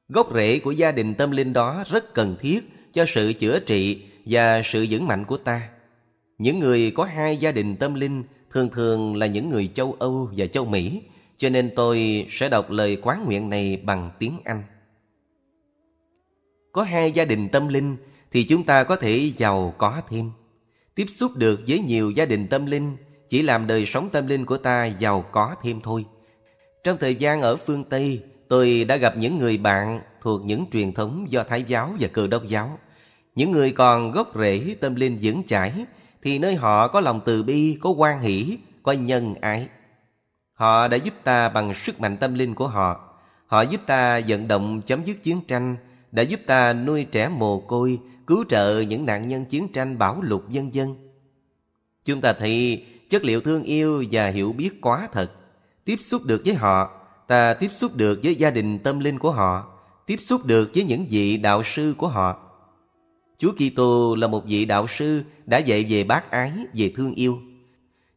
Gốc 0.09 0.29
rễ 0.35 0.59
của 0.59 0.73
gia 0.73 0.93
đình 0.93 1.15
tâm 1.15 1.31
linh 1.31 1.53
đó 1.53 1.85
rất 1.91 2.15
cần 2.15 2.37
thiết 2.41 2.61
cho 2.93 3.05
sự 3.09 3.33
chữa 3.33 3.59
trị 3.59 4.03
và 4.27 4.63
sự 4.65 4.87
vững 4.91 5.07
mạnh 5.07 5.25
của 5.25 5.37
ta. 5.37 5.69
Những 6.39 6.59
người 6.59 6.91
có 6.91 7.05
hai 7.05 7.37
gia 7.37 7.53
đình 7.53 7.77
tâm 7.77 7.95
linh 7.95 8.23
thường 8.51 8.69
thường 8.69 9.17
là 9.17 9.27
những 9.27 9.49
người 9.49 9.71
châu 9.75 9.97
Âu 9.99 10.31
và 10.37 10.47
châu 10.47 10.65
Mỹ, 10.65 11.03
cho 11.37 11.49
nên 11.49 11.71
tôi 11.77 12.27
sẽ 12.31 12.49
đọc 12.49 12.71
lời 12.71 12.97
quán 13.03 13.25
nguyện 13.27 13.51
này 13.51 13.77
bằng 13.85 14.11
tiếng 14.19 14.39
Anh. 14.45 14.63
Có 16.73 16.83
hai 16.83 17.13
gia 17.13 17.25
đình 17.25 17.49
tâm 17.49 17.69
linh 17.69 17.97
thì 18.31 18.45
chúng 18.45 18.65
ta 18.65 18.85
có 18.85 18.97
thể 18.97 19.33
giàu 19.37 19.75
có 19.79 20.03
thêm. 20.09 20.31
Tiếp 20.95 21.07
xúc 21.09 21.37
được 21.37 21.61
với 21.69 21.81
nhiều 21.81 22.11
gia 22.11 22.25
đình 22.25 22.49
tâm 22.49 22.67
linh 22.67 22.97
chỉ 23.29 23.43
làm 23.43 23.67
đời 23.67 23.87
sống 23.87 24.09
tâm 24.13 24.27
linh 24.27 24.47
của 24.47 24.57
ta 24.57 24.87
giàu 24.87 25.25
có 25.33 25.55
thêm 25.63 25.81
thôi. 25.81 26.05
Trong 26.85 26.99
thời 27.01 27.15
gian 27.15 27.41
ở 27.41 27.57
phương 27.57 27.85
Tây, 27.85 28.23
tôi 28.49 28.85
đã 28.85 28.97
gặp 28.97 29.17
những 29.17 29.39
người 29.39 29.59
bạn 29.59 30.01
thuộc 30.23 30.45
những 30.45 30.67
truyền 30.73 30.93
thống 30.93 31.27
do 31.29 31.45
Thái 31.45 31.63
giáo 31.63 31.95
và 32.01 32.09
Cơ 32.13 32.27
đốc 32.27 32.47
giáo. 32.47 32.79
Những 33.35 33.51
người 33.51 33.73
còn 33.73 34.13
gốc 34.13 34.33
rễ 34.35 34.77
tâm 34.81 34.95
linh 34.95 35.19
vững 35.23 35.43
chãi 35.47 35.73
thì 36.23 36.39
nơi 36.39 36.55
họ 36.55 36.89
có 36.89 37.01
lòng 37.01 37.21
từ 37.25 37.43
bi, 37.43 37.79
có 37.81 37.91
quan 37.91 38.21
hỷ, 38.21 38.59
có 38.83 38.93
nhân 38.93 39.35
ái. 39.41 39.69
Họ 40.53 40.89
đã 40.89 40.97
giúp 40.97 41.15
ta 41.25 41.49
bằng 41.49 41.75
sức 41.75 42.01
mạnh 42.01 42.17
tâm 42.17 42.35
linh 42.35 42.55
của 42.55 42.69
họ. 42.69 43.01
Họ 43.47 43.63
giúp 43.63 43.81
ta 43.87 44.21
vận 44.29 44.49
động 44.49 44.83
chấm 44.87 45.05
dứt 45.05 45.23
chiến 45.23 45.41
tranh, 45.49 45.77
đã 46.12 46.22
giúp 46.22 46.40
ta 46.46 46.72
nuôi 46.72 47.05
trẻ 47.05 47.29
mồ 47.29 47.61
côi, 47.61 47.98
cứu 48.27 48.44
trợ 48.48 48.81
những 48.81 49.07
nạn 49.07 49.29
nhân 49.29 49.44
chiến 49.44 49.68
tranh 49.72 49.98
bão 49.98 50.22
lụt 50.22 50.42
vân 50.48 50.70
dân. 50.70 50.94
Chúng 52.05 52.20
ta 52.20 52.33
thấy 52.33 52.85
chất 53.11 53.25
liệu 53.25 53.40
thương 53.40 53.62
yêu 53.62 54.05
và 54.11 54.29
hiểu 54.29 54.53
biết 54.53 54.81
quá 54.81 55.09
thật. 55.12 55.31
Tiếp 55.85 55.96
xúc 56.01 56.25
được 56.25 56.42
với 56.44 56.55
họ, 56.55 56.90
ta 57.29 57.55
tiếp 57.55 57.68
xúc 57.70 57.96
được 57.96 58.20
với 58.22 58.35
gia 58.35 58.51
đình 58.51 58.79
tâm 58.79 59.01
linh 59.01 59.18
của 59.18 59.31
họ, 59.31 59.66
tiếp 60.07 60.16
xúc 60.20 60.46
được 60.46 60.70
với 60.75 60.85
những 60.85 61.07
vị 61.11 61.37
đạo 61.37 61.62
sư 61.62 61.94
của 61.96 62.09
họ. 62.09 62.38
Chúa 63.38 63.53
Kitô 63.53 64.14
là 64.14 64.27
một 64.27 64.44
vị 64.46 64.64
đạo 64.64 64.87
sư 64.88 65.22
đã 65.46 65.59
dạy 65.59 65.87
về 65.88 66.05
bác 66.05 66.31
ái, 66.31 66.53
về 66.75 66.92
thương 66.96 67.14
yêu. 67.14 67.38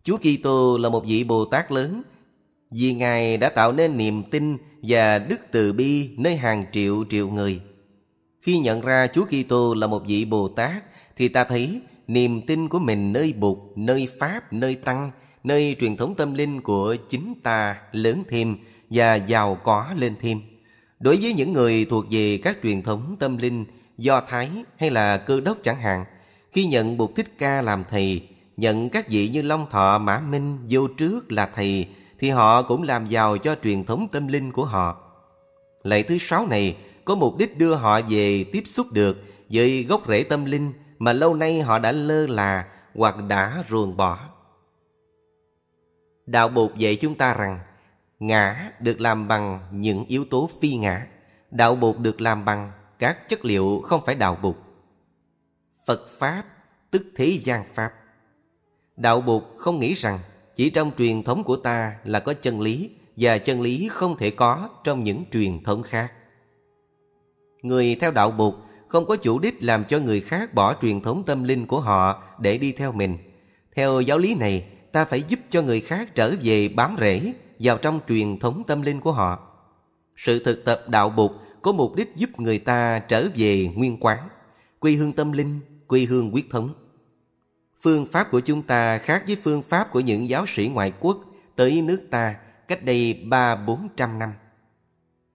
Chúa 0.03 0.17
Kitô 0.17 0.77
là 0.77 0.89
một 0.89 1.05
vị 1.05 1.23
Bồ 1.23 1.45
Tát 1.45 1.71
lớn 1.71 2.01
vì 2.71 2.93
Ngài 2.93 3.38
đã 3.38 3.49
tạo 3.49 3.71
nên 3.71 3.97
niềm 3.97 4.23
tin 4.23 4.58
và 4.81 5.19
đức 5.19 5.39
từ 5.51 5.73
bi 5.73 6.10
nơi 6.17 6.36
hàng 6.36 6.65
triệu 6.71 7.03
triệu 7.10 7.29
người. 7.29 7.62
Khi 8.45 8.60
nhận 8.60 8.81
ra 8.81 9.08
Chúa 9.08 9.25
Kitô 9.25 9.73
là 9.73 9.88
một 9.88 10.03
vị 10.08 10.25
Bồ 10.25 10.47
Tát 10.47 10.84
thì 11.17 11.27
ta 11.27 11.43
thấy 11.43 11.81
niềm 12.08 12.41
tin 12.41 12.69
của 12.69 12.79
mình 12.79 13.13
nơi 13.13 13.34
Bụt, 13.34 13.58
nơi 13.75 14.08
Pháp, 14.19 14.53
nơi 14.53 14.75
Tăng, 14.75 15.12
nơi 15.43 15.75
truyền 15.79 15.97
thống 15.97 16.15
tâm 16.15 16.34
linh 16.34 16.62
của 16.62 16.95
chính 17.10 17.34
ta 17.43 17.75
lớn 17.91 18.23
thêm 18.29 18.58
và 18.89 19.15
giàu 19.15 19.55
có 19.63 19.86
lên 19.95 20.15
thêm. 20.21 20.41
Đối 20.99 21.17
với 21.21 21.34
những 21.34 21.53
người 21.53 21.86
thuộc 21.89 22.05
về 22.12 22.39
các 22.43 22.58
truyền 22.63 22.81
thống 22.81 23.15
tâm 23.19 23.38
linh 23.38 23.65
Do 23.97 24.21
Thái 24.21 24.49
hay 24.77 24.89
là 24.89 25.17
cơ 25.17 25.39
đốc 25.39 25.58
chẳng 25.63 25.81
hạn, 25.81 26.05
khi 26.51 26.65
nhận 26.65 26.97
Bụt 26.97 27.10
Thích 27.15 27.38
Ca 27.38 27.62
làm 27.62 27.84
thầy, 27.89 28.21
nhận 28.58 28.89
các 28.89 29.10
vị 29.10 29.29
như 29.29 29.41
Long 29.41 29.65
Thọ, 29.71 29.97
Mã 29.97 30.19
Minh 30.19 30.58
vô 30.69 30.88
trước 30.88 31.31
là 31.31 31.49
thầy, 31.55 31.88
thì 32.19 32.29
họ 32.29 32.62
cũng 32.62 32.84
làm 32.84 33.08
giàu 33.08 33.38
cho 33.38 33.55
truyền 33.63 33.84
thống 33.84 34.08
tâm 34.12 34.27
linh 34.27 34.51
của 34.51 34.65
họ. 34.65 34.97
Lạy 35.84 36.03
thứ 36.03 36.17
sáu 36.17 36.47
này 36.47 36.75
có 37.06 37.15
mục 37.15 37.38
đích 37.38 37.58
đưa 37.58 37.76
họ 37.76 38.02
về 38.10 38.46
tiếp 38.54 38.63
xúc 38.65 38.88
được 38.91 39.18
với 39.50 39.84
gốc 39.84 40.02
rễ 40.08 40.24
tâm 40.24 40.46
linh 40.46 40.74
mà 41.00 41.13
lâu 41.13 41.34
nay 41.34 41.62
họ 41.62 41.80
đã 41.80 41.91
lơ 41.91 42.28
là 42.28 42.68
hoặc 42.96 43.15
đã 43.28 43.63
ruồng 43.70 43.98
bỏ. 43.98 44.20
Đạo 46.26 46.50
Bụt 46.50 46.76
dạy 46.76 46.96
chúng 46.96 47.15
ta 47.15 47.34
rằng, 47.34 47.60
ngã 48.20 48.72
được 48.80 49.02
làm 49.02 49.28
bằng 49.28 49.60
những 49.72 50.06
yếu 50.06 50.26
tố 50.26 50.50
phi 50.62 50.76
ngã. 50.76 51.08
Đạo 51.52 51.76
Bụt 51.76 51.98
được 51.98 52.22
làm 52.22 52.46
bằng 52.46 52.72
các 53.00 53.30
chất 53.30 53.46
liệu 53.46 53.82
không 53.84 54.02
phải 54.06 54.15
đạo 54.15 54.38
Bụt. 54.41 54.56
Phật 55.86 56.10
Pháp, 56.20 56.44
tức 56.91 57.04
thế 57.15 57.39
gian 57.44 57.63
Pháp. 57.74 57.94
Đạo 58.98 59.22
Bụt 59.22 59.44
không 59.58 59.80
nghĩ 59.80 59.94
rằng 59.94 60.20
chỉ 60.56 60.70
trong 60.70 60.91
truyền 60.98 61.24
thống 61.24 61.44
của 61.44 61.56
ta 61.56 61.96
là 62.04 62.20
có 62.20 62.34
chân 62.34 62.62
lý 62.62 62.89
và 63.15 63.38
chân 63.38 63.62
lý 63.62 63.88
không 63.91 64.18
thể 64.18 64.30
có 64.30 64.70
trong 64.84 65.04
những 65.04 65.24
truyền 65.32 65.63
thống 65.63 65.84
khác. 65.84 66.13
Người 67.65 67.95
theo 67.99 68.12
đạo 68.12 68.32
Bụt 68.32 68.54
không 68.88 69.06
có 69.06 69.15
chủ 69.15 69.39
đích 69.39 69.63
làm 69.63 69.84
cho 69.86 69.99
người 69.99 70.21
khác 70.21 70.54
bỏ 70.54 70.75
truyền 70.82 71.01
thống 71.01 71.23
tâm 71.25 71.43
linh 71.43 71.67
của 71.67 71.80
họ 71.80 72.23
để 72.39 72.58
đi 72.58 72.71
theo 72.71 72.91
mình. 72.91 73.17
Theo 73.75 74.01
giáo 74.01 74.17
lý 74.17 74.36
này, 74.36 74.65
ta 74.91 75.06
phải 75.06 75.23
giúp 75.28 75.39
cho 75.49 75.62
người 75.62 75.82
khác 75.82 76.15
trở 76.15 76.34
về 76.43 76.69
bám 76.69 76.95
rễ 76.99 77.34
vào 77.60 77.78
trong 77.78 77.99
truyền 78.08 78.39
thống 78.39 78.63
tâm 78.67 78.82
linh 78.82 78.99
của 78.99 79.12
họ. 79.12 79.39
Sự 80.15 80.43
thực 80.43 80.65
tập 80.65 80.84
đạo 80.88 81.10
Bụt 81.10 81.32
có 81.62 81.71
mục 81.71 81.95
đích 81.95 82.15
giúp 82.15 82.39
người 82.39 82.60
ta 82.60 82.99
trở 82.99 83.28
về 83.36 83.69
nguyên 83.75 83.97
quán, 83.99 84.30
quy 84.80 84.95
hương 84.95 85.13
tâm 85.13 85.32
linh, 85.32 85.60
quy 85.88 86.06
hương 86.06 86.34
quyết 86.34 86.49
thống. 86.49 86.73
Phương 87.82 88.06
pháp 88.06 88.32
của 88.32 88.39
chúng 88.39 88.62
ta 88.62 88.97
khác 88.97 89.23
với 89.28 89.38
phương 89.43 89.62
pháp 89.62 89.91
của 89.91 89.99
những 89.99 90.30
giáo 90.30 90.45
sĩ 90.47 90.67
ngoại 90.67 90.93
quốc 90.99 91.17
tới 91.56 91.82
nước 91.82 92.08
ta 92.12 92.36
cách 92.67 92.84
đây 92.84 93.23
ba 93.30 93.56
bốn 93.56 93.88
trăm 93.97 94.19
năm. 94.19 94.30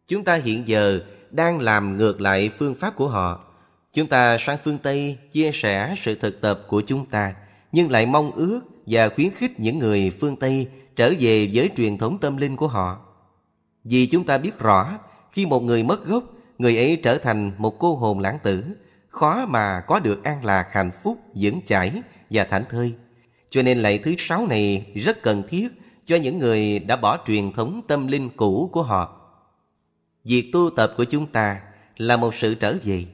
Chúng 0.07 0.25
ta 0.25 0.35
hiện 0.35 0.69
giờ 0.69 1.01
đang 1.33 1.59
làm 1.59 1.97
ngược 1.97 2.21
lại 2.21 2.51
phương 2.59 2.75
pháp 2.75 2.97
của 2.97 3.09
họ. 3.09 3.45
Chúng 3.93 4.07
ta 4.07 4.39
sang 4.39 4.59
phương 4.65 4.79
Tây 4.79 5.19
chia 5.33 5.51
sẻ 5.53 5.95
sự 5.97 6.15
thực 6.15 6.41
tập 6.41 6.63
của 6.69 6.83
chúng 6.87 7.07
ta, 7.07 7.35
nhưng 7.73 7.91
lại 7.91 8.07
mong 8.07 8.33
ước 8.33 8.61
và 8.87 9.09
khuyến 9.09 9.31
khích 9.31 9.61
những 9.61 9.79
người 9.79 10.13
phương 10.21 10.37
Tây 10.37 10.69
trở 10.97 11.13
về 11.21 11.51
với 11.53 11.71
truyền 11.77 11.99
thống 11.99 12.19
tâm 12.19 12.37
linh 12.37 12.57
của 12.57 12.69
họ. 12.69 12.99
Vì 13.85 14.07
chúng 14.07 14.25
ta 14.25 14.39
biết 14.39 14.59
rõ, 14.59 14.99
khi 15.33 15.47
một 15.47 15.63
người 15.63 15.83
mất 15.83 16.07
gốc, 16.07 16.25
người 16.59 16.77
ấy 16.77 16.97
trở 17.03 17.19
thành 17.19 17.53
một 17.59 17.79
cô 17.79 17.97
hồn 17.97 18.21
lãng 18.21 18.39
tử, 18.43 18.65
khó 19.09 19.47
mà 19.47 19.81
có 19.87 19.99
được 19.99 20.25
an 20.25 20.45
lạc 20.45 20.67
hạnh 20.73 20.91
phúc, 21.03 21.19
vững 21.35 21.61
chãi 21.67 21.93
và 22.31 22.45
thảnh 22.45 22.65
thơi. 22.71 22.95
Cho 23.51 23.63
nên 23.63 23.79
lạy 23.79 23.99
thứ 23.99 24.15
sáu 24.19 24.47
này 24.47 24.93
rất 24.95 25.23
cần 25.23 25.43
thiết 25.49 25.69
cho 26.05 26.17
những 26.17 26.39
người 26.39 26.79
đã 26.79 26.97
bỏ 26.97 27.19
truyền 27.27 27.53
thống 27.53 27.81
tâm 27.89 28.07
linh 28.07 28.29
cũ 28.37 28.71
của 28.73 28.83
họ. 28.83 29.20
Việc 30.25 30.51
tu 30.53 30.71
tập 30.71 30.95
của 30.97 31.05
chúng 31.05 31.27
ta 31.27 31.61
là 31.97 32.17
một 32.17 32.35
sự 32.35 32.55
trở 32.55 32.75
về, 32.85 33.05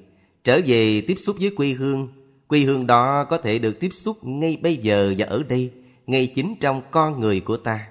trở 0.45 0.61
về 0.67 1.01
tiếp 1.01 1.15
xúc 1.17 1.37
với 1.41 1.51
quê 1.57 1.69
hương. 1.69 2.09
Quê 2.47 2.61
hương 2.61 2.87
đó 2.87 3.25
có 3.25 3.39
thể 3.39 3.59
được 3.59 3.81
tiếp 3.81 3.91
xúc 3.93 4.25
ngay 4.25 4.59
bây 4.63 4.77
giờ 4.77 5.15
và 5.19 5.27
ở 5.27 5.43
đây, 5.49 5.71
ngay 6.07 6.33
chính 6.35 6.55
trong 6.61 6.83
con 6.91 7.21
người 7.21 7.41
của 7.41 7.57
ta. 7.57 7.89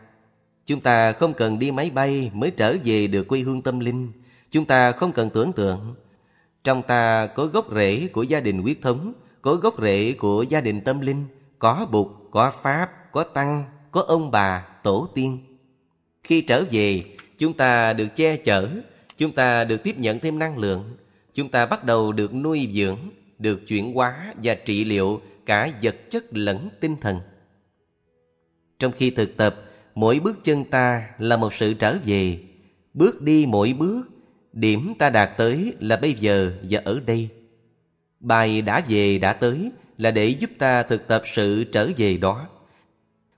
Chúng 0.65 0.81
ta 0.81 1.11
không 1.11 1.33
cần 1.33 1.59
đi 1.59 1.71
máy 1.71 1.89
bay 1.89 2.31
mới 2.33 2.51
trở 2.51 2.75
về 2.85 3.07
được 3.07 3.27
quê 3.27 3.39
hương 3.39 3.61
tâm 3.61 3.79
linh. 3.79 4.11
Chúng 4.51 4.65
ta 4.65 4.91
không 4.91 5.11
cần 5.11 5.29
tưởng 5.29 5.53
tượng. 5.53 5.95
Trong 6.63 6.83
ta 6.83 7.27
có 7.27 7.45
gốc 7.45 7.67
rễ 7.75 8.07
của 8.07 8.23
gia 8.23 8.39
đình 8.39 8.61
huyết 8.61 8.77
thống, 8.81 9.13
có 9.41 9.55
gốc 9.55 9.75
rễ 9.81 10.11
của 10.11 10.45
gia 10.49 10.61
đình 10.61 10.81
tâm 10.81 10.99
linh, 10.99 11.23
có 11.59 11.87
Bụt, 11.91 12.07
có 12.31 12.51
Pháp, 12.63 12.91
có 13.11 13.23
Tăng, 13.23 13.63
có 13.91 14.01
ông 14.01 14.31
bà, 14.31 14.65
tổ 14.83 15.07
tiên. 15.15 15.39
Khi 16.23 16.41
trở 16.41 16.63
về, 16.71 17.03
chúng 17.37 17.53
ta 17.53 17.93
được 17.93 18.15
che 18.15 18.37
chở, 18.37 18.69
chúng 19.17 19.31
ta 19.31 19.63
được 19.63 19.83
tiếp 19.83 19.97
nhận 19.97 20.19
thêm 20.19 20.39
năng 20.39 20.57
lượng, 20.57 20.83
chúng 21.33 21.49
ta 21.49 21.65
bắt 21.65 21.83
đầu 21.83 22.11
được 22.11 22.33
nuôi 22.33 22.69
dưỡng, 22.73 22.99
được 23.39 23.67
chuyển 23.67 23.93
hóa 23.93 24.33
và 24.43 24.55
trị 24.55 24.85
liệu 24.85 25.21
cả 25.45 25.71
vật 25.81 25.95
chất 26.09 26.25
lẫn 26.31 26.69
tinh 26.79 26.95
thần. 27.01 27.19
Trong 28.79 28.91
khi 28.91 29.09
thực 29.09 29.37
tập, 29.37 29.55
mỗi 29.95 30.19
bước 30.19 30.43
chân 30.43 30.63
ta 30.63 31.09
là 31.19 31.37
một 31.37 31.53
sự 31.53 31.73
trở 31.73 31.97
về. 32.05 32.39
Bước 32.93 33.21
đi 33.21 33.45
mỗi 33.45 33.73
bước, 33.73 34.03
điểm 34.53 34.93
ta 34.99 35.09
đạt 35.09 35.29
tới 35.37 35.73
là 35.79 35.97
bây 35.97 36.13
giờ 36.13 36.51
và 36.69 36.81
ở 36.85 36.99
đây. 37.05 37.29
Bài 38.19 38.61
đã 38.61 38.83
về 38.87 39.17
đã 39.17 39.33
tới 39.33 39.71
là 39.97 40.11
để 40.11 40.27
giúp 40.27 40.49
ta 40.57 40.83
thực 40.83 41.07
tập 41.07 41.23
sự 41.25 41.63
trở 41.63 41.89
về 41.97 42.17
đó. 42.17 42.47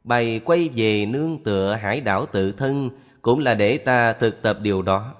Bài 0.03 0.41
quay 0.45 0.69
về 0.75 1.05
nương 1.05 1.43
tựa 1.43 1.73
hải 1.81 2.01
đảo 2.01 2.25
tự 2.25 2.51
thân 2.51 2.89
cũng 3.21 3.39
là 3.39 3.55
để 3.55 3.77
ta 3.77 4.13
thực 4.13 4.41
tập 4.41 4.57
điều 4.61 4.81
đó. 4.81 5.15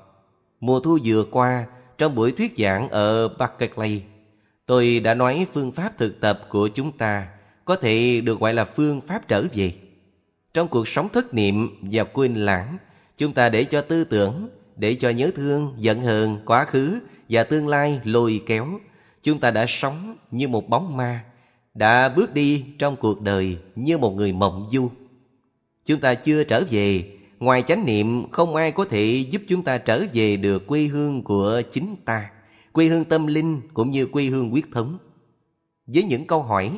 Mùa 0.60 0.80
thu 0.80 1.00
vừa 1.06 1.24
qua, 1.24 1.66
trong 1.98 2.16
buổi 2.16 2.32
thuyết 2.32 2.54
giảng 2.58 2.90
ở 2.90 3.28
Berkeley, 3.28 4.02
tôi 4.66 5.00
đã 5.00 5.14
nói 5.14 5.48
phương 5.54 5.72
pháp 5.72 5.98
thực 5.98 6.22
tập 6.22 6.42
của 6.50 6.68
chúng 6.68 6.92
ta 6.92 7.28
có 7.66 7.76
thể 7.76 8.22
được 8.22 8.40
gọi 8.40 8.54
là 8.54 8.66
phương 8.66 9.02
pháp 9.02 9.28
trở 9.28 9.44
về. 9.54 9.74
Trong 10.54 10.68
cuộc 10.68 10.88
sống 10.88 11.10
thất 11.14 11.34
niệm 11.34 11.70
và 11.82 12.04
quên 12.04 12.36
lãng, 12.36 12.78
chúng 13.18 13.34
ta 13.34 13.50
để 13.50 13.64
cho 13.64 13.82
tư 13.82 14.04
tưởng, 14.04 14.50
để 14.76 14.96
cho 14.96 15.10
nhớ 15.10 15.32
thương, 15.36 15.74
giận 15.78 16.02
hờn, 16.02 16.38
quá 16.46 16.66
khứ 16.66 17.00
và 17.30 17.44
tương 17.44 17.68
lai 17.68 18.02
lôi 18.04 18.42
kéo. 18.46 18.68
Chúng 19.24 19.40
ta 19.40 19.52
đã 19.52 19.66
sống 19.68 20.18
như 20.32 20.48
một 20.48 20.70
bóng 20.70 20.98
ma, 20.98 21.24
đã 21.74 22.10
bước 22.10 22.34
đi 22.34 22.66
trong 22.80 22.96
cuộc 22.96 23.22
đời 23.22 23.58
như 23.76 23.98
một 23.98 24.16
người 24.16 24.34
mộng 24.34 24.70
du. 24.72 24.90
Chúng 25.86 26.00
ta 26.00 26.14
chưa 26.14 26.44
trở 26.44 26.64
về, 26.70 27.17
ngoài 27.40 27.64
chánh 27.68 27.86
niệm 27.86 28.30
không 28.32 28.56
ai 28.56 28.72
có 28.72 28.86
thể 28.86 29.26
giúp 29.30 29.42
chúng 29.48 29.64
ta 29.64 29.78
trở 29.78 30.06
về 30.14 30.38
được 30.38 30.68
quê 30.68 30.82
hương 30.82 31.24
của 31.24 31.62
chính 31.72 31.96
ta, 32.06 32.30
quê 32.72 32.86
hương 32.86 33.04
tâm 33.04 33.28
linh 33.28 33.62
cũng 33.74 33.92
như 33.92 34.06
quê 34.06 34.24
hương 34.24 34.54
quyết 34.54 34.66
thống. 34.72 34.98
Với 35.88 36.04
những 36.04 36.28
câu 36.28 36.42
hỏi, 36.42 36.72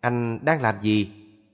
anh 0.00 0.38
đang 0.44 0.62
làm 0.62 0.74
gì? 0.82 1.08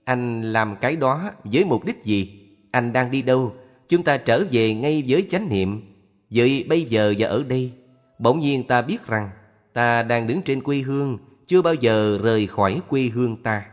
Anh 0.05 0.42
làm 0.42 0.77
cái 0.81 0.97
đó 0.97 1.31
với 1.45 1.64
mục 1.64 1.85
đích 1.85 2.05
gì? 2.05 2.49
Anh 2.71 2.92
đang 2.92 3.11
đi 3.11 3.23
đâu? 3.23 3.55
Chúng 3.88 4.03
ta 4.03 4.16
trở 4.16 4.45
về 4.51 4.75
ngay 4.75 5.05
với 5.09 5.27
chánh 5.31 5.49
niệm. 5.49 5.83
Vậy 6.31 6.66
bây 6.69 6.85
giờ 6.85 7.14
và 7.19 7.29
ở 7.29 7.45
đây, 7.49 7.73
bỗng 8.19 8.40
nhiên 8.40 8.64
ta 8.64 8.83
biết 8.83 9.07
rằng 9.07 9.31
ta 9.73 10.03
đang 10.03 10.27
đứng 10.27 10.42
trên 10.42 10.62
quê 10.62 10.79
hương 10.79 11.19
chưa 11.47 11.62
bao 11.62 11.75
giờ 11.75 12.19
rời 12.23 12.47
khỏi 12.47 12.81
quê 12.88 13.11
hương 13.14 13.37
ta. 13.42 13.64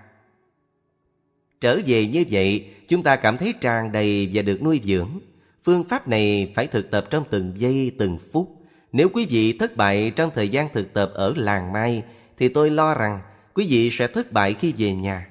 Trở 1.63 1.79
về 1.87 2.05
như 2.05 2.25
vậy, 2.31 2.65
chúng 2.87 3.03
ta 3.03 3.15
cảm 3.15 3.37
thấy 3.37 3.53
tràn 3.61 3.91
đầy 3.91 4.29
và 4.33 4.41
được 4.41 4.63
nuôi 4.63 4.81
dưỡng. 4.83 5.09
Phương 5.63 5.83
pháp 5.83 6.07
này 6.07 6.51
phải 6.55 6.67
thực 6.67 6.91
tập 6.91 7.05
trong 7.09 7.23
từng 7.29 7.53
giây, 7.55 7.91
từng 7.99 8.17
phút. 8.33 8.57
Nếu 8.91 9.09
quý 9.09 9.25
vị 9.29 9.57
thất 9.57 9.77
bại 9.77 10.11
trong 10.15 10.29
thời 10.35 10.49
gian 10.49 10.67
thực 10.73 10.93
tập 10.93 11.11
ở 11.13 11.33
làng 11.35 11.73
Mai, 11.73 12.03
thì 12.37 12.49
tôi 12.49 12.69
lo 12.69 12.93
rằng 12.93 13.19
quý 13.53 13.67
vị 13.69 13.89
sẽ 13.91 14.07
thất 14.07 14.31
bại 14.31 14.53
khi 14.53 14.73
về 14.77 14.93
nhà. 14.93 15.27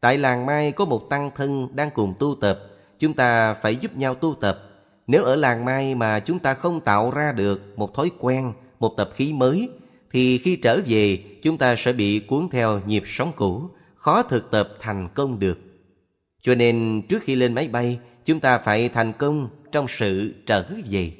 Tại 0.00 0.18
làng 0.18 0.46
Mai 0.46 0.72
có 0.72 0.84
một 0.84 1.10
tăng 1.10 1.30
thân 1.36 1.68
đang 1.74 1.90
cùng 1.90 2.14
tu 2.18 2.36
tập, 2.40 2.60
chúng 2.98 3.14
ta 3.14 3.54
phải 3.54 3.76
giúp 3.76 3.96
nhau 3.96 4.14
tu 4.14 4.34
tập. 4.40 4.58
Nếu 5.06 5.24
ở 5.24 5.36
làng 5.36 5.64
Mai 5.64 5.94
mà 5.94 6.20
chúng 6.20 6.38
ta 6.38 6.54
không 6.54 6.80
tạo 6.80 7.10
ra 7.10 7.32
được 7.32 7.78
một 7.78 7.94
thói 7.94 8.10
quen, 8.18 8.52
một 8.80 8.96
tập 8.96 9.10
khí 9.14 9.32
mới, 9.32 9.68
thì 10.10 10.38
khi 10.38 10.56
trở 10.56 10.80
về 10.86 11.18
chúng 11.42 11.58
ta 11.58 11.76
sẽ 11.76 11.92
bị 11.92 12.18
cuốn 12.18 12.48
theo 12.52 12.80
nhịp 12.86 13.02
sống 13.06 13.32
cũ, 13.36 13.68
khó 14.02 14.22
thực 14.22 14.50
tập 14.50 14.68
thành 14.80 15.08
công 15.14 15.38
được. 15.38 15.58
Cho 16.40 16.54
nên 16.54 17.02
trước 17.08 17.22
khi 17.22 17.36
lên 17.36 17.54
máy 17.54 17.68
bay, 17.68 17.98
chúng 18.24 18.40
ta 18.40 18.58
phải 18.58 18.88
thành 18.88 19.12
công 19.12 19.48
trong 19.72 19.86
sự 19.88 20.34
trở 20.46 20.64
về. 20.90 21.12